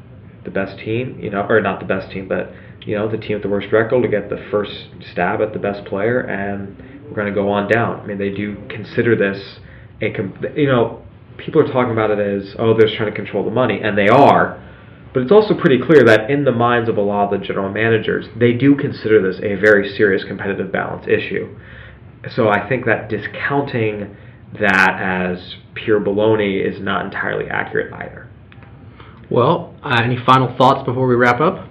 the 0.43 0.51
best 0.51 0.79
team, 0.79 1.19
you 1.19 1.29
know, 1.29 1.45
or 1.47 1.61
not 1.61 1.79
the 1.79 1.85
best 1.85 2.11
team, 2.11 2.27
but 2.27 2.51
you 2.85 2.95
know, 2.95 3.09
the 3.09 3.17
team 3.17 3.33
with 3.33 3.43
the 3.43 3.49
worst 3.49 3.71
record 3.71 4.03
to 4.03 4.07
get 4.07 4.29
the 4.29 4.45
first 4.51 4.71
stab 5.11 5.41
at 5.41 5.53
the 5.53 5.59
best 5.59 5.85
player, 5.85 6.21
and 6.21 6.77
we're 7.05 7.15
going 7.15 7.27
to 7.27 7.33
go 7.33 7.49
on 7.49 7.69
down. 7.69 7.99
I 7.99 8.05
mean, 8.05 8.17
they 8.17 8.29
do 8.29 8.55
consider 8.69 9.15
this 9.15 9.59
a, 10.01 10.07
you 10.55 10.67
know, 10.67 11.01
people 11.37 11.61
are 11.61 11.71
talking 11.71 11.91
about 11.91 12.11
it 12.11 12.19
as, 12.19 12.55
oh, 12.59 12.73
they're 12.73 12.87
just 12.87 12.97
trying 12.97 13.11
to 13.11 13.15
control 13.15 13.43
the 13.43 13.51
money, 13.51 13.79
and 13.81 13.97
they 13.97 14.07
are. 14.07 14.61
But 15.13 15.23
it's 15.23 15.31
also 15.31 15.53
pretty 15.53 15.79
clear 15.79 16.03
that 16.03 16.29
in 16.29 16.43
the 16.43 16.51
minds 16.51 16.89
of 16.89 16.97
a 16.97 17.01
lot 17.01 17.33
of 17.33 17.39
the 17.39 17.45
general 17.45 17.71
managers, 17.71 18.25
they 18.37 18.51
do 18.51 18.75
consider 18.75 19.21
this 19.21 19.39
a 19.41 19.55
very 19.55 19.95
serious 19.95 20.23
competitive 20.23 20.71
balance 20.71 21.07
issue. 21.07 21.57
So 22.35 22.49
I 22.49 22.67
think 22.67 22.85
that 22.85 23.09
discounting 23.09 24.15
that 24.59 24.99
as 24.99 25.55
pure 25.73 25.99
baloney 26.01 26.61
is 26.61 26.81
not 26.81 27.05
entirely 27.05 27.49
accurate 27.49 27.93
either. 27.93 28.29
Well, 29.29 29.73
uh, 29.83 30.01
any 30.03 30.17
final 30.23 30.55
thoughts 30.57 30.85
before 30.85 31.07
we 31.07 31.15
wrap 31.15 31.39
up? 31.39 31.65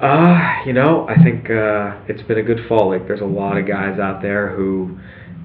Uh, 0.00 0.62
you 0.66 0.72
know, 0.72 1.06
I 1.08 1.22
think 1.22 1.50
uh, 1.50 1.96
it's 2.06 2.22
been 2.22 2.38
a 2.38 2.42
good 2.42 2.66
fall. 2.68 2.90
Like, 2.90 3.06
there's 3.06 3.20
a 3.20 3.24
lot 3.24 3.56
of 3.56 3.66
guys 3.66 3.98
out 3.98 4.20
there 4.20 4.54
who 4.54 4.98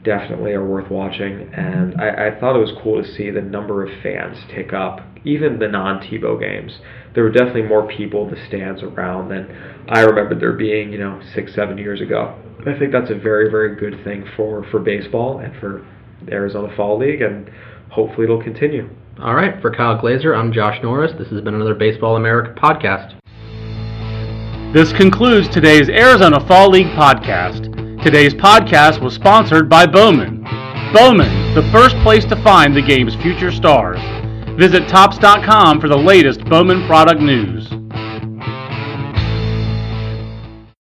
definitely 0.03 0.51
are 0.51 0.65
worth 0.65 0.89
watching, 0.89 1.49
and 1.53 1.99
I, 2.01 2.27
I 2.27 2.39
thought 2.39 2.55
it 2.55 2.59
was 2.59 2.73
cool 2.81 3.01
to 3.01 3.07
see 3.07 3.29
the 3.29 3.41
number 3.41 3.85
of 3.85 4.01
fans 4.01 4.37
take 4.53 4.73
up 4.73 4.99
even 5.23 5.59
the 5.59 5.67
non-Tebow 5.67 6.39
games. 6.39 6.79
There 7.13 7.23
were 7.23 7.31
definitely 7.31 7.63
more 7.63 7.87
people 7.87 8.27
in 8.27 8.33
the 8.33 8.47
stands 8.47 8.81
around 8.81 9.29
than 9.29 9.47
I 9.87 10.01
remember 10.01 10.35
there 10.39 10.53
being, 10.53 10.91
you 10.91 10.97
know, 10.97 11.21
six, 11.35 11.53
seven 11.53 11.77
years 11.77 12.01
ago. 12.01 12.35
I 12.61 12.77
think 12.77 12.91
that's 12.91 13.11
a 13.11 13.15
very, 13.15 13.49
very 13.49 13.75
good 13.75 14.03
thing 14.03 14.25
for 14.35 14.65
for 14.69 14.79
baseball 14.79 15.39
and 15.39 15.55
for 15.59 15.85
the 16.25 16.31
Arizona 16.31 16.73
Fall 16.75 16.97
League, 16.97 17.21
and 17.21 17.49
hopefully 17.89 18.25
it'll 18.25 18.41
continue. 18.41 18.89
All 19.19 19.35
right, 19.35 19.61
for 19.61 19.71
Kyle 19.71 19.99
Glaser, 19.99 20.33
I'm 20.33 20.51
Josh 20.51 20.79
Norris. 20.81 21.11
This 21.17 21.29
has 21.29 21.41
been 21.41 21.53
another 21.53 21.75
Baseball 21.75 22.15
America 22.15 22.59
podcast. 22.59 23.20
This 24.73 24.93
concludes 24.93 25.49
today's 25.49 25.89
Arizona 25.89 26.39
Fall 26.47 26.69
League 26.69 26.95
podcast. 26.95 27.65
Today's 28.03 28.33
podcast 28.33 29.01
was 29.01 29.13
sponsored 29.13 29.67
by 29.67 29.85
Bowman. 29.85 30.43
Bowman, 30.93 31.53
the 31.53 31.69
first 31.73 31.97
place 31.97 32.23
to 32.27 32.41
find 32.41 32.73
the 32.73 32.81
game's 32.81 33.13
future 33.15 33.51
stars. 33.51 33.99
Visit 34.57 34.87
Topps.com 34.87 35.81
for 35.81 35.89
the 35.89 35.97
latest 35.97 36.45
Bowman 36.45 36.87
product 36.87 37.19
news. 37.19 37.80